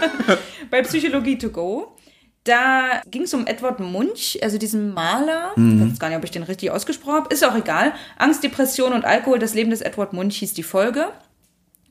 [0.70, 1.96] bei Psychologie to go.
[2.44, 5.52] Da ging es um Edward Munch, also diesen Maler.
[5.54, 5.62] Ich
[5.92, 7.32] weiß gar nicht, ob ich den richtig ausgesprochen habe.
[7.34, 7.92] Ist auch egal.
[8.18, 11.08] Angst, Depression und Alkohol, das Leben des Edward Munch hieß die Folge.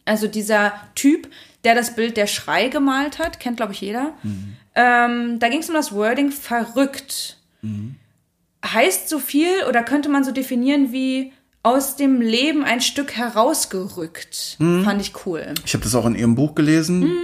[0.03, 1.29] Also dieser Typ,
[1.63, 4.13] der das Bild der Schrei gemalt hat, kennt, glaube ich, jeder.
[4.75, 7.37] Ähm, da ging es um das Wording verrückt.
[8.65, 14.57] Heißt so viel oder könnte man so definieren wie aus dem Leben ein Stück herausgerückt.
[14.57, 15.53] Fand ich cool.
[15.65, 17.19] Ich habe das auch in Ihrem Buch gelesen.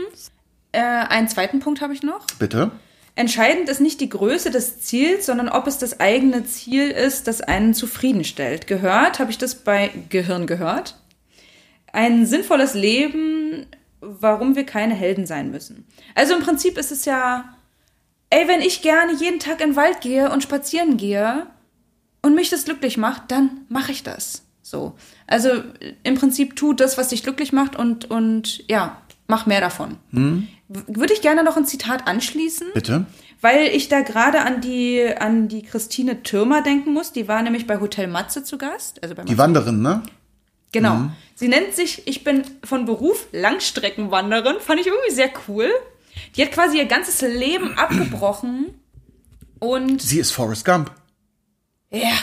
[0.71, 2.25] Äh, einen zweiten Punkt habe ich noch.
[2.37, 2.71] Bitte.
[3.15, 7.41] Entscheidend ist nicht die Größe des Ziels, sondern ob es das eigene Ziel ist, das
[7.41, 8.67] einen zufriedenstellt.
[8.67, 10.99] Gehört, habe ich das bei Gehirn gehört.
[11.91, 13.65] Ein sinnvolles Leben,
[14.01, 15.85] warum wir keine Helden sein müssen.
[16.15, 17.45] Also im Prinzip ist es ja,
[18.29, 21.47] ey, wenn ich gerne jeden Tag in den Wald gehe und spazieren gehe
[22.21, 24.43] und mich das glücklich macht, dann mache ich das.
[24.61, 24.95] So.
[25.27, 25.49] Also
[26.03, 29.97] im Prinzip tu das, was dich glücklich macht und, und ja, mach mehr davon.
[30.11, 30.43] W-
[30.87, 32.67] Würde ich gerne noch ein Zitat anschließen.
[32.73, 33.05] Bitte.
[33.39, 37.11] Weil ich da gerade an die, an die Christine Türmer denken muss.
[37.13, 39.01] Die war nämlich bei Hotel Matze zu Gast.
[39.03, 39.37] Also bei Die Matze.
[39.37, 40.01] Wanderin, ne?
[40.71, 41.09] Genau.
[41.35, 44.55] Sie nennt sich, ich bin von Beruf Langstreckenwanderin.
[44.59, 45.69] Fand ich irgendwie sehr cool.
[46.35, 48.73] Die hat quasi ihr ganzes Leben abgebrochen.
[49.59, 50.91] Und Sie ist Forrest Gump.
[51.91, 52.13] ja,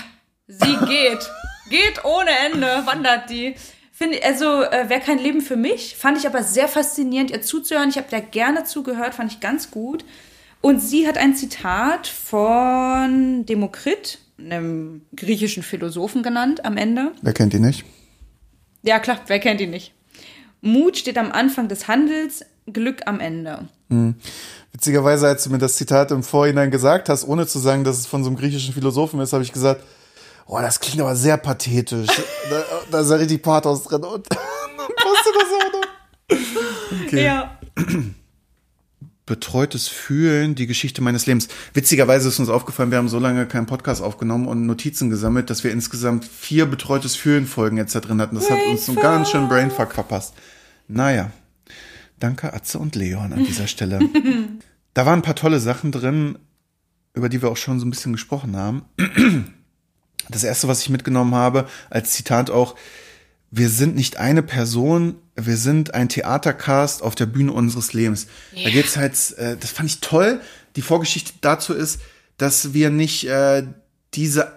[0.47, 1.31] sie geht.
[1.71, 3.55] geht ohne Ende, wandert die.
[3.93, 5.97] Finde, also äh, wäre kein Leben für mich.
[5.97, 7.89] Fand ich aber sehr faszinierend, ihr zuzuhören.
[7.89, 10.05] Ich habe da gerne zugehört, fand ich ganz gut.
[10.61, 17.13] Und sie hat ein Zitat von Demokrit, einem griechischen Philosophen genannt, am Ende.
[17.23, 17.85] Wer kennt die nicht?
[18.85, 19.93] Ja, klar, wer kennt ihn nicht?
[20.61, 23.69] Mut steht am Anfang des Handels, Glück am Ende.
[24.73, 28.07] Witzigerweise, als du mir das Zitat im Vorhinein gesagt hast, ohne zu sagen, dass es
[28.07, 29.83] von so einem griechischen Philosophen ist, habe ich gesagt,
[30.47, 32.09] oh, das klingt aber sehr pathetisch.
[32.51, 34.05] da, da ist ja richtig Pathos drin.
[34.05, 34.39] Und dann
[34.97, 35.85] passte das auch noch.
[37.07, 37.25] Okay.
[37.25, 37.59] Ja.
[39.27, 41.49] Betreutes Fühlen, die Geschichte meines Lebens.
[41.73, 45.65] Witzigerweise ist uns aufgefallen, wir haben so lange keinen Podcast aufgenommen und Notizen gesammelt, dass
[45.65, 48.35] wir insgesamt vier Betreutes Fühlen Folgen jetzt da drin hatten.
[48.35, 50.35] Das hat uns so einen ganz schön Brainfuck verpasst.
[50.89, 51.31] Naja.
[52.21, 53.99] Danke Atze und Leon an dieser Stelle.
[54.95, 56.39] da waren ein paar tolle Sachen drin,
[57.15, 58.83] über die wir auch schon so ein bisschen gesprochen haben.
[60.29, 62.77] Das erste, was ich mitgenommen habe, als Zitat auch,
[63.57, 68.27] wir sind nicht eine Person, wir sind ein Theatercast auf der Bühne unseres Lebens.
[68.53, 70.41] Da geht's halt, äh, das fand ich toll.
[70.75, 72.01] Die Vorgeschichte dazu ist,
[72.37, 73.63] dass wir nicht äh,
[74.15, 74.51] diese,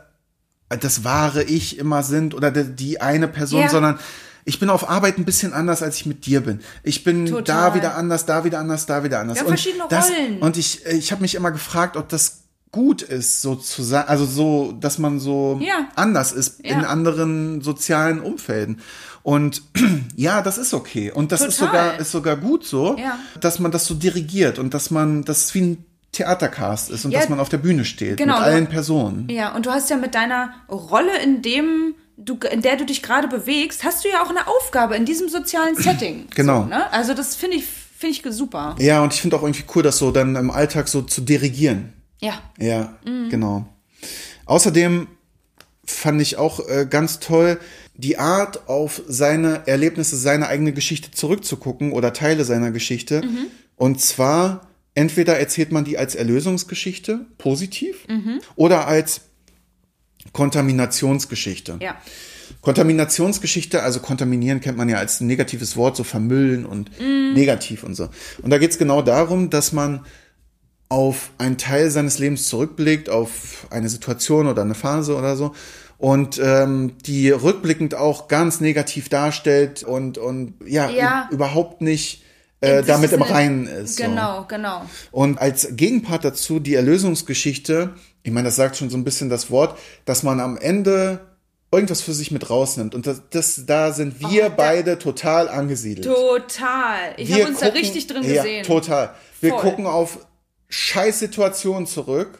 [0.69, 3.69] das wahre Ich immer sind oder die, die eine Person, Ja.
[3.69, 3.99] sondern
[4.45, 6.61] ich bin auf Arbeit ein bisschen anders, als ich mit dir bin.
[6.81, 7.43] Ich bin Total.
[7.71, 9.35] da wieder anders, da wieder anders, da wieder anders.
[9.37, 10.39] Wir haben verschiedene das, Rollen.
[10.39, 12.46] Und ich, äh, ich habe mich immer gefragt, ob das
[12.77, 15.87] gut ist, so zu sein, also so, dass man so Ja.
[15.95, 16.87] anders ist in Ja.
[16.87, 18.81] anderen sozialen Umfelden.
[19.23, 19.63] Und
[20.15, 21.11] ja, das ist okay.
[21.11, 23.17] Und das ist sogar, ist sogar gut so, Ja.
[23.41, 27.13] dass man das so dirigiert und dass man, dass es wie ein Theatercast ist und
[27.13, 29.27] dass man auf der Bühne steht genau, mit allen Personen.
[29.29, 33.01] Ja, und du hast ja mit deiner Rolle, in dem du, in der du dich
[33.03, 36.27] gerade bewegst, hast du ja auch eine Aufgabe in diesem sozialen Setting.
[36.35, 36.61] Genau.
[36.63, 36.91] So, ne?
[36.93, 38.75] Also das finde ich, finde ich super.
[38.79, 41.93] Ja, und ich finde auch irgendwie cool, das so dann im Alltag so zu dirigieren.
[42.19, 42.41] Ja.
[42.57, 42.97] Ja,
[43.29, 43.67] genau.
[44.45, 45.07] Außerdem
[45.85, 47.59] fand ich auch äh, ganz toll,
[47.95, 53.23] die Art, auf seine Erlebnisse, seine eigene Geschichte zurückzugucken oder Teile seiner Geschichte.
[53.75, 58.05] Und zwar, entweder erzählt man die als Erlösungsgeschichte, positiv,
[58.55, 59.21] oder als
[60.31, 61.79] Kontaminationsgeschichte.
[61.81, 61.95] Ja.
[62.61, 68.09] Kontaminationsgeschichte, also kontaminieren kennt man ja als negatives Wort, so vermüllen und negativ und so.
[68.41, 70.05] Und da geht es genau darum, dass man
[70.89, 75.53] auf einen Teil seines Lebens zurückblickt, auf eine Situation oder eine Phase oder so
[75.97, 81.27] und ähm, die rückblickend auch ganz negativ darstellt und und ja, Ja.
[81.31, 82.23] überhaupt nicht
[82.61, 83.97] äh, damit im eine- Reinen ist.
[83.97, 84.03] So.
[84.03, 84.81] Genau, genau.
[85.11, 87.91] Und als Gegenpart dazu die Erlösungsgeschichte,
[88.23, 91.19] ich meine, das sagt schon so ein bisschen das Wort, dass man am Ende
[91.71, 92.95] irgendwas für sich mit rausnimmt.
[92.95, 96.07] Und das, das da sind wir Oh, beide total angesiedelt.
[96.07, 97.13] Total.
[97.17, 98.63] Ich habe uns da richtig drin ja, gesehen.
[98.63, 99.13] Total.
[99.41, 99.61] Wir Voll.
[99.61, 100.19] gucken auf
[100.69, 102.39] Scheißsituationen zurück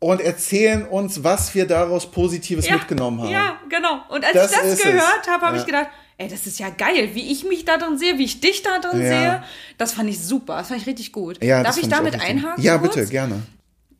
[0.00, 3.30] und erzählen uns, was wir daraus Positives mitgenommen haben.
[3.30, 4.00] Ja, genau.
[4.10, 5.60] Und als Das ich das gehört habe, habe Ja.
[5.62, 5.88] ich gedacht,
[6.18, 8.78] ey, das ist ja geil, wie ich mich da drin sehe, wie ich dich da
[8.78, 9.08] drin Ja.
[9.08, 9.44] sehe.
[9.76, 10.56] Das fand ich super.
[10.58, 11.42] Das fand ich richtig gut.
[11.42, 12.62] Ja, Darf ich damit richtig- einhaken?
[12.62, 12.94] Ja, kurz?
[12.94, 13.42] bitte, gerne.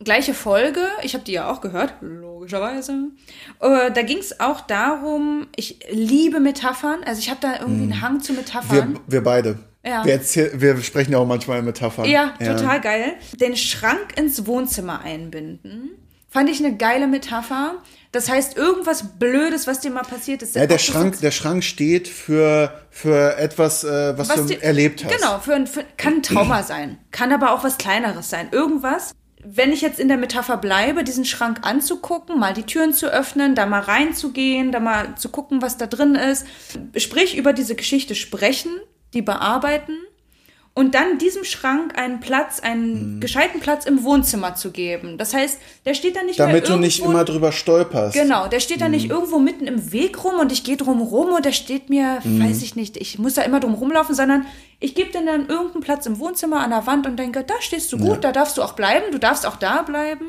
[0.05, 3.09] gleiche Folge, ich habe die ja auch gehört, logischerweise.
[3.61, 8.01] Äh, da ging es auch darum, ich liebe Metaphern, also ich habe da irgendwie einen
[8.01, 9.01] Hang zu Wir, Metaphern.
[9.09, 9.59] wir beide.
[9.89, 10.05] Ja.
[10.05, 12.05] Wir, erzähl, wir sprechen ja auch manchmal in Metaphern.
[12.07, 13.15] ja, total geil.
[13.41, 15.91] Den Schrank ins Wohnzimmer einbinden,
[16.29, 17.75] fand ich eine geile Metapher.
[18.13, 20.55] Das heißt, irgendwas Blödes, was dir mal passiert ist.
[20.57, 25.15] Ja, der Schrank, der Schrank steht für, für etwas, äh, was, du dir- erlebt hast.
[25.15, 28.49] Genau, für, ein- für, kann ein Trauma sein, kann aber auch was Kleineres sein.
[28.51, 29.13] Irgendwas,
[29.45, 33.55] wenn ich jetzt in der Metapher bleibe, diesen Schrank anzugucken, mal die Türen zu öffnen,
[33.55, 36.47] da mal reinzugehen, da mal zu gucken, was da drin ist,
[36.97, 38.71] sprich über diese Geschichte sprechen,
[39.15, 39.93] die bearbeiten
[40.75, 43.21] und dann diesem Schrank einen Platz, einen Mhm.
[43.21, 45.19] gescheiten Platz im Wohnzimmer zu geben.
[45.19, 48.15] Das heißt, der steht dann nicht Damit mehr du irgendwo, nicht immer drüber stolperst.
[48.15, 48.91] Genau, der steht Mhm.
[48.93, 52.21] nicht irgendwo mitten im Weg rum und ich gehe drum rum und der steht mir,
[52.23, 52.45] Mhm.
[52.45, 54.47] weiß ich nicht, ich muss da immer drum rumlaufen, sondern
[54.79, 57.93] ich gebe dir dann irgendeinen Platz im Wohnzimmer an der Wand und denke, da stehst
[57.93, 60.27] du gut, da darfst du auch bleiben, du darfst auch da bleiben,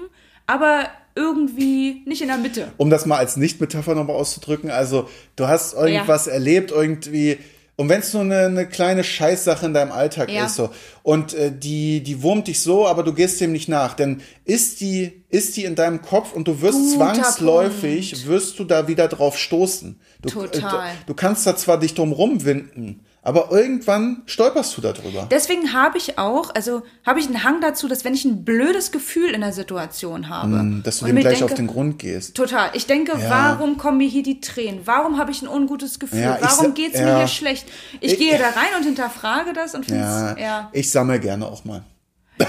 [0.47, 2.69] aber irgendwie nicht in der Mitte.
[2.77, 7.37] um das mal als Nicht-Metapher nochmal auszudrücken, also du hast irgendwas erlebt, irgendwie,
[7.79, 10.47] und wenn es nur eine, eine kleine Scheißsache in deinem Alltag Ja.
[10.47, 10.69] ist, so,
[11.01, 14.81] und äh, die, die wurmt dich so, aber du gehst dem nicht nach, denn ist
[14.81, 19.07] die, ist die in deinem Kopf und du wirst Guter zwangsläufig, wirst du da wieder
[19.07, 19.97] drauf stoßen.
[20.21, 20.89] Du, Total.
[20.89, 22.99] Äh, du kannst da zwar dich drum rumwinden,
[23.29, 25.27] aber irgendwann stolperst du darüber.
[25.31, 28.91] Deswegen habe ich auch, also habe ich einen Hang dazu, dass wenn ich ein blödes
[28.91, 32.35] Gefühl in der Situation habe, Hm, Dass du dem gleich denke, auf den Grund gehst.
[32.35, 32.71] Total.
[32.73, 33.29] Ich denke, Ja.
[33.29, 34.81] warum kommen mir hier die Tränen?
[34.85, 36.19] Warum habe ich ein ungutes Gefühl?
[36.19, 37.05] Ja, warum sa- geht's ja.
[37.05, 37.67] mir hier schlecht?
[38.01, 40.03] Ich, Ich- gehe da rein und hinterfrage das und finde
[40.35, 40.69] es, ja.
[40.73, 41.83] ich sammle gerne auch mal.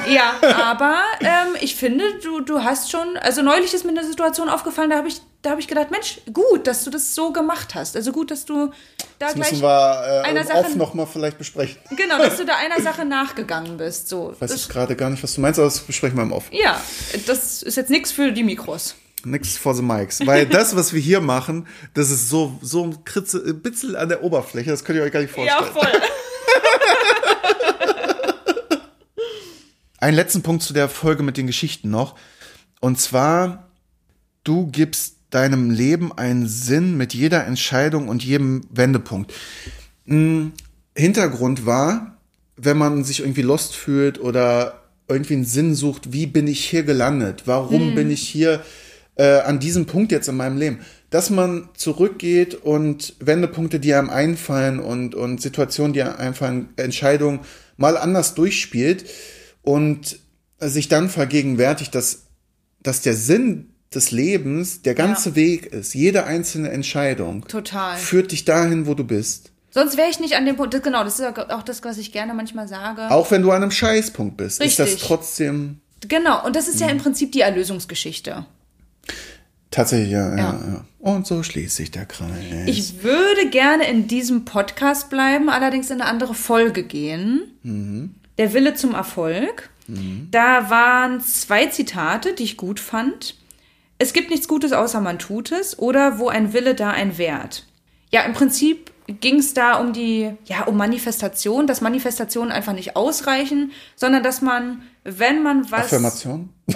[0.08, 0.34] Ja,
[0.70, 4.90] aber ähm, ich finde, du, du hast schon, also neulich ist mir eine Situation aufgefallen,
[4.90, 7.96] da habe ich, da habe ich gedacht, Mensch, gut, dass du das so gemacht hast.
[7.96, 8.66] Also gut, dass du
[9.18, 11.76] da Das gleich, müssen wir einer äh, Sache- oft nochmal vielleicht besprechen.
[11.96, 14.08] genau, dass du da einer Sache nachgegangen bist.
[14.08, 16.44] So, Weiß ich gerade gar nicht, was du meinst, aber das besprechen wir im Off.
[16.52, 16.80] ja,
[17.26, 18.94] das ist jetzt nichts für die Mikros.
[19.24, 20.24] Nix for the mics.
[20.26, 24.08] Weil das, was wir hier machen, das ist so, so ein Kritze, ein bisschen an
[24.08, 25.72] der Oberfläche, das könnt ihr euch gar nicht vorstellen.
[25.72, 25.88] voll.
[30.00, 32.16] Einen letzten Punkt zu der Folge mit den Geschichten noch.
[32.80, 33.68] Und zwar,
[34.44, 39.34] du gibst deinem Leben einen Sinn mit jeder Entscheidung und jedem Wendepunkt.
[40.06, 40.52] Hm,
[40.96, 42.16] Hintergrund war,
[42.56, 46.82] wenn man sich irgendwie lost fühlt oder irgendwie einen Sinn sucht, wie bin ich hier
[46.82, 47.42] gelandet?
[47.44, 48.62] Warum bin ich hier
[49.16, 50.78] äh, an diesem Punkt jetzt in meinem Leben?
[51.10, 57.40] Dass man zurückgeht und Wendepunkte, die einem einfallen und, und Situationen, die einem einfallen, Entscheidungen
[57.76, 59.04] mal anders durchspielt
[59.62, 60.18] und
[60.58, 62.22] sich dann vergegenwärtigt, dass,
[62.82, 65.36] dass der Sinn des Lebens der ganze Ja.
[65.36, 65.94] Weg ist.
[65.94, 67.96] Jede einzelne Entscheidung Total.
[67.96, 69.50] führt dich dahin, wo du bist.
[69.72, 70.74] Sonst wäre ich nicht an dem Punkt.
[70.74, 73.10] Das, genau, das ist auch das, was ich gerne manchmal sage.
[73.10, 75.04] Auch wenn du an einem Scheißpunkt bist, ist das Richtig.
[75.04, 76.92] trotzdem Genau, und das ist ja Mhm.
[76.92, 78.46] im Prinzip die Erlösungsgeschichte.
[79.70, 80.60] tatsächlich, ja, ja, Ja.
[80.72, 80.84] ja.
[80.98, 82.28] Und so schließt sich der Kreis.
[82.66, 87.42] Ich würde gerne in diesem Podcast bleiben, allerdings in eine andere Folge gehen.
[87.62, 88.14] Mhm.
[88.40, 89.70] Der Wille zum Erfolg.
[90.30, 93.34] Da waren zwei Zitate, die ich gut fand.
[93.98, 95.78] Es gibt nichts Gutes, außer man tut es.
[95.78, 97.66] Oder wo ein Wille, da ein Wert.
[98.10, 102.96] Ja, im Prinzip ging es da um die, ja, um Manifestation, dass Manifestationen einfach nicht
[102.96, 105.86] ausreichen, sondern dass man, wenn man was.
[105.86, 106.50] Affirmation?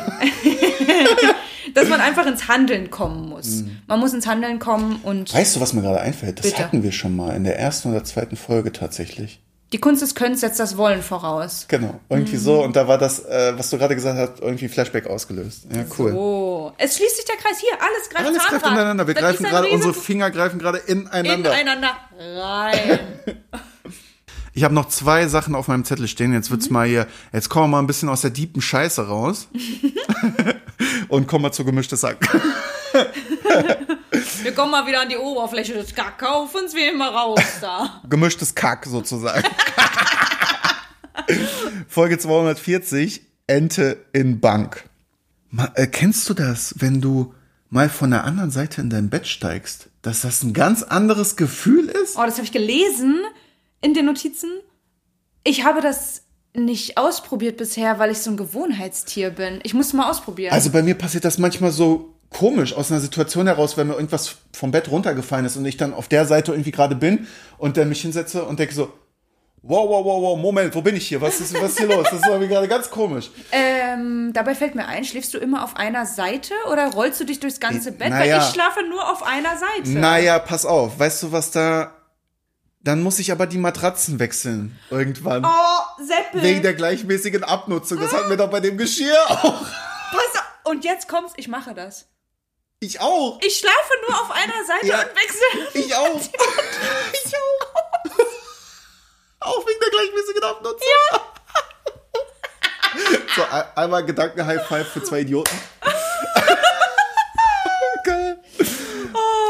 [1.74, 3.62] dass man einfach ins Handeln kommen muss.
[3.62, 3.78] Mhm.
[3.86, 6.40] Man muss ins Handeln kommen und Weißt du, was mir gerade einfällt?
[6.40, 6.58] Das Bitte.
[6.62, 9.40] hatten wir schon mal in der ersten oder zweiten Folge tatsächlich.
[9.74, 11.64] Die Kunst des Könnens setzt das Wollen voraus.
[11.66, 12.40] Genau, irgendwie Mhm.
[12.40, 12.62] so.
[12.62, 15.66] Und da war das, äh, was du gerade gesagt hast, irgendwie Flashback ausgelöst.
[15.74, 16.12] Ja, cool.
[16.14, 17.72] Oh, es schließt sich der Kreis hier.
[17.72, 19.04] Alles greift Alles greift ineinander.
[19.08, 21.50] Wir Das greifen gerade, unsere Finger greifen gerade ineinander.
[21.60, 22.98] ineinander rein.
[24.56, 26.32] Ich habe noch zwei Sachen auf meinem Zettel stehen.
[26.32, 26.52] Jetzt Mhm.
[26.54, 29.48] wird's mal hier, jetzt kommen wir mal ein bisschen aus der diepen Scheiße raus.
[31.08, 32.18] und kommen wir zu gemischtes Sack.
[34.42, 38.02] Wir kommen mal wieder an die Oberfläche des Kakaofens, wir immer raus da.
[38.08, 39.46] Gemischtes Kack sozusagen.
[41.88, 44.84] Folge 240, Ente in Bank.
[45.50, 47.34] Ma, äh, kennst du das, wenn du
[47.70, 51.88] mal von der anderen Seite in dein Bett steigst, dass das ein ganz anderes Gefühl
[51.88, 52.16] ist?
[52.16, 53.20] Oh, das habe ich gelesen
[53.80, 54.50] in den Notizen.
[55.44, 56.22] Ich habe das
[56.54, 59.60] nicht ausprobiert bisher, weil ich so ein Gewohnheitstier bin.
[59.64, 60.52] Ich muss mal ausprobieren.
[60.52, 64.36] Also bei mir passiert das manchmal so komisch aus einer Situation heraus, wenn mir irgendwas
[64.52, 67.28] vom Bett runtergefallen ist und ich dann auf der Seite irgendwie gerade bin
[67.58, 68.92] und dann mich hinsetze und denke so,
[69.62, 71.20] wow, wow, wow, wow, Moment, wo bin ich hier?
[71.20, 72.04] Was ist, was ist hier los?
[72.10, 73.30] Das ist irgendwie gerade ganz komisch.
[73.52, 77.38] ähm, dabei fällt mir ein, schläfst du immer auf einer Seite oder rollst du dich
[77.38, 78.10] durchs ganze Bett?
[78.10, 78.36] naja.
[78.36, 79.90] Weil ich schlafe nur auf einer Seite.
[79.90, 81.92] Naja, pass auf, weißt du, was da...
[82.80, 85.42] Dann muss ich aber die Matratzen wechseln irgendwann.
[85.42, 86.42] Oh, Seppel.
[86.42, 87.98] Wegen der gleichmäßigen Abnutzung.
[87.98, 89.40] Das hatten wir doch bei dem Geschirr auch.
[89.40, 90.44] Pass auf.
[90.64, 92.08] Und jetzt kommt's, ich mache das.
[92.84, 93.38] Ich auch.
[93.42, 95.00] Ich schlafe nur auf einer Seite Ja.
[95.00, 95.68] und wechsle.
[95.86, 96.20] Ich auch.
[96.20, 98.20] Ich auch.
[99.46, 100.80] Auch wegen der gleichmäßigen Abnutzung.
[101.12, 101.20] Ja.
[103.36, 105.54] So, ein- einmal Gedanken-High-Five für zwei Idioten.
[108.04, 108.38] Geil.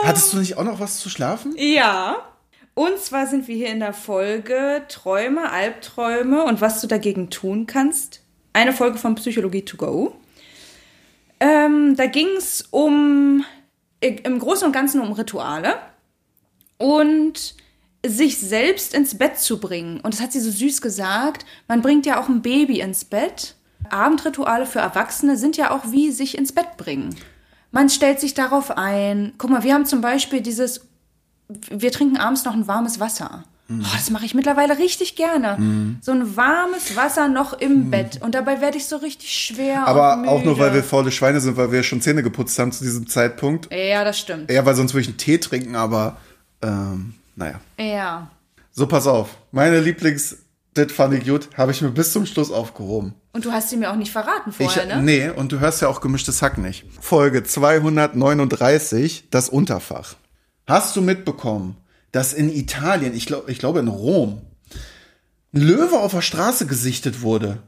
[0.05, 1.55] Hattest du nicht auch noch was zu schlafen?
[1.57, 2.29] Ja.
[2.75, 7.67] Und zwar sind wir hier in der Folge Träume, Albträume und was du dagegen tun
[7.69, 8.21] kannst.
[8.53, 10.17] Eine Folge von Psychologie to go.
[11.45, 13.45] Ähm, da ging es um,
[14.01, 15.75] im Großen und Ganzen um Rituale
[16.79, 17.55] und
[18.07, 20.01] sich selbst ins Bett zu bringen.
[20.01, 21.45] Und das hat sie so süß gesagt.
[21.69, 23.57] Man bringt ja auch ein Baby ins Bett.
[23.91, 27.15] Abendrituale für Erwachsene sind ja auch wie sich ins Bett bringen.
[27.73, 29.35] Man stellt sich darauf ein.
[29.37, 30.87] Guck mal, wir haben zum Beispiel dieses,
[31.49, 33.45] wir trinken abends noch ein warmes Wasser.
[33.71, 35.57] Oh, das mache ich mittlerweile richtig gerne.
[35.59, 35.97] Mhm.
[36.03, 38.21] So ein warmes Wasser noch im Bett.
[38.23, 39.87] Und dabei werde ich so richtig schwer.
[39.87, 42.85] Aber auch nur, weil wir faule Schweine sind, weil wir schon Zähne geputzt haben zu
[42.85, 43.73] diesem Zeitpunkt.
[43.73, 44.51] Ja, das stimmt.
[44.51, 46.19] Ja, weil sonst würde ich einen Tee trinken, aber
[46.63, 47.61] ähm, naja.
[47.79, 48.29] Ja.
[48.73, 49.31] So, pass auf.
[49.51, 50.37] Meine Lieblings-
[50.75, 53.15] das fand ich gut, habe ich mir bis zum Schluss aufgehoben.
[53.33, 55.01] Und du hast sie mir auch nicht verraten vorher, ich, ne?
[55.03, 56.85] Nee, und du hörst ja auch gemischtes Hack nicht.
[57.01, 60.15] Folge 239, das Unterfach.
[60.67, 61.77] Hast du mitbekommen,
[62.15, 64.41] dass in Italien, ich, glaub, ich glaube in Rom,
[65.53, 67.61] ein Löwe auf der Straße gesichtet wurde?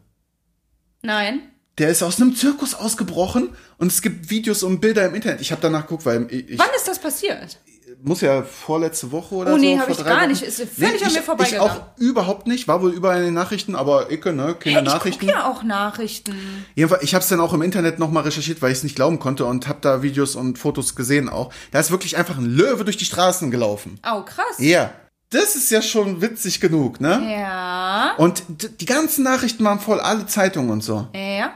[1.02, 1.40] Nein.
[1.78, 5.40] Der ist aus einem Zirkus ausgebrochen und es gibt Videos und Bilder im Internet.
[5.40, 7.58] Ich habe danach geguckt, weil ich, ich Wann ist das passiert?
[8.06, 9.60] Muss ja vorletzte Woche oder Oh, so.
[9.60, 10.42] nee, hab vor ich gar Wochen- nicht.
[10.42, 11.70] Ist völlig an ich, mir vorbeigegangen.
[11.76, 12.68] Ich auch überhaupt nicht.
[12.68, 14.54] War wohl überall in den Nachrichten, aber Icke, ne?
[14.58, 15.26] Keine Hey, ich Nachrichten.
[15.26, 16.36] gucke ja auch Nachrichten.
[16.74, 19.18] Jedenfalls, ich habe es dann auch im Internet nochmal recherchiert, weil ich es nicht glauben
[19.18, 21.52] konnte und habe da Videos und Fotos gesehen auch.
[21.72, 23.98] Da ist wirklich einfach ein Löwe durch die Straßen gelaufen.
[24.08, 24.56] Oh, krass.
[24.58, 24.92] Ja,
[25.30, 27.20] das ist ja schon witzig genug, ne?
[27.40, 28.14] Ja.
[28.18, 28.44] Und
[28.80, 31.08] die ganzen Nachrichten waren voll, alle Zeitungen und so.
[31.14, 31.50] Ja.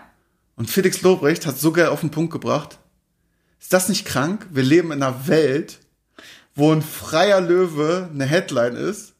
[0.56, 2.78] Und Felix Lobrecht hat so geil auf den Punkt gebracht.
[3.60, 4.46] Ist das nicht krank?
[4.50, 5.78] Wir leben in einer Welt,
[6.54, 9.14] wo ein freier Löwe eine Headline ist.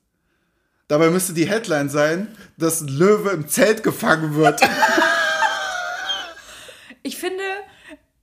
[0.88, 4.60] Dabei müsste die Headline sein, dass ein Löwe im Zelt gefangen wird.
[7.02, 7.42] Ich finde,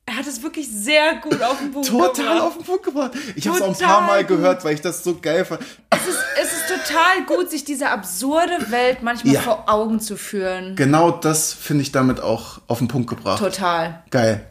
[0.05, 2.41] er hat es wirklich sehr gut auf den Punkt Total gebracht.
[2.41, 3.11] auf den Punkt gebracht.
[3.35, 4.37] Ich habe es auch ein Total paar Mal gut.
[4.37, 5.61] gehört, weil ich das so geil fand.
[5.89, 9.41] Es ist, es ist total gut, sich diese absurde Welt manchmal Ja.
[9.41, 10.75] vor Augen zu führen.
[10.75, 13.39] Genau das finde ich damit auch auf den Punkt gebracht.
[13.39, 14.03] Total.
[14.11, 14.45] Geil.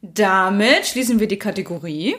[0.00, 2.16] Damit schließen wir die Kategorie.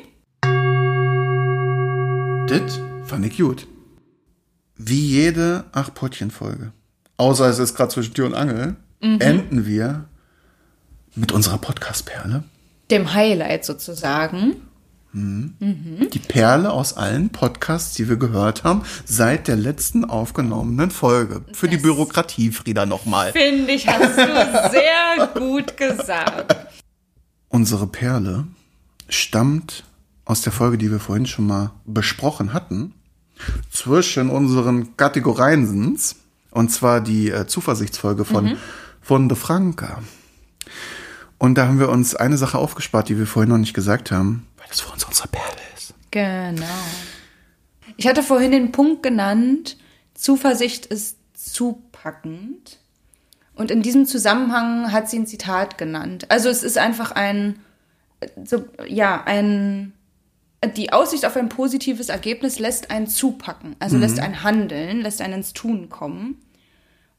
[2.51, 3.65] Das fand ich gut.
[4.75, 6.73] Wie jede Ach-Pottchen-Folge,
[7.15, 9.19] außer es ist gerade zwischen Tür und Angel, Mhm.
[9.21, 10.05] enden wir
[11.15, 12.43] mit unserer Podcast-Perle.
[12.91, 14.55] Dem Highlight sozusagen.
[15.13, 21.41] Die Perle aus allen Podcasts, die wir gehört haben, seit der letzten aufgenommenen Folge.
[21.53, 23.31] Für die Bürokratie, Frieda, nochmal.
[23.33, 26.55] Finde ich, hast du sehr gut gesagt.
[27.49, 28.45] Unsere Perle
[29.09, 29.83] stammt
[30.31, 32.93] aus der Folge, die wir vorhin schon mal besprochen hatten,
[33.69, 36.15] zwischen unseren Kategoriensens,
[36.51, 38.57] und zwar die äh, Zuversichtsfolge von,
[39.01, 40.01] von De Franca.
[41.37, 44.47] Und da haben wir uns eine Sache aufgespart, die wir vorhin noch nicht gesagt haben,
[44.57, 45.93] weil das für uns unsere Perle ist.
[46.11, 46.63] Genau.
[47.97, 49.75] Ich hatte vorhin den Punkt genannt,
[50.13, 52.79] Zuversicht ist zupackend.
[53.53, 56.27] Und in diesem Zusammenhang hat sie ein Zitat genannt.
[56.29, 57.59] Also es ist einfach ein,
[58.45, 59.93] so, ja, ein,
[60.69, 63.75] die Aussicht auf ein positives Ergebnis lässt einen zupacken.
[63.79, 66.37] Also lässt einen handeln, lässt einen ins Tun kommen.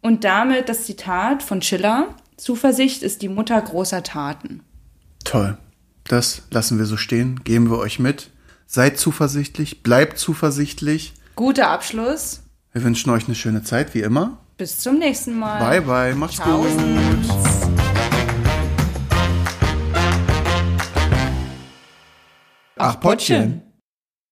[0.01, 4.63] Und damit das Zitat von Schiller, Zuversicht ist die Mutter großer Taten.
[5.25, 5.59] Toll.
[6.05, 8.31] Das lassen wir so stehen, geben wir euch mit.
[8.67, 11.15] Seid zuversichtlich, bleibt zuversichtlich.
[11.37, 12.43] Guter Abschluss.
[12.73, 14.39] Wir wünschen euch eine schöne Zeit, wie immer.
[14.57, 15.59] Bis zum nächsten Mal.
[15.59, 16.63] Bye, bye, macht's Ciao.
[16.63, 17.62] gut.
[22.85, 23.63] Ach, Pottchen.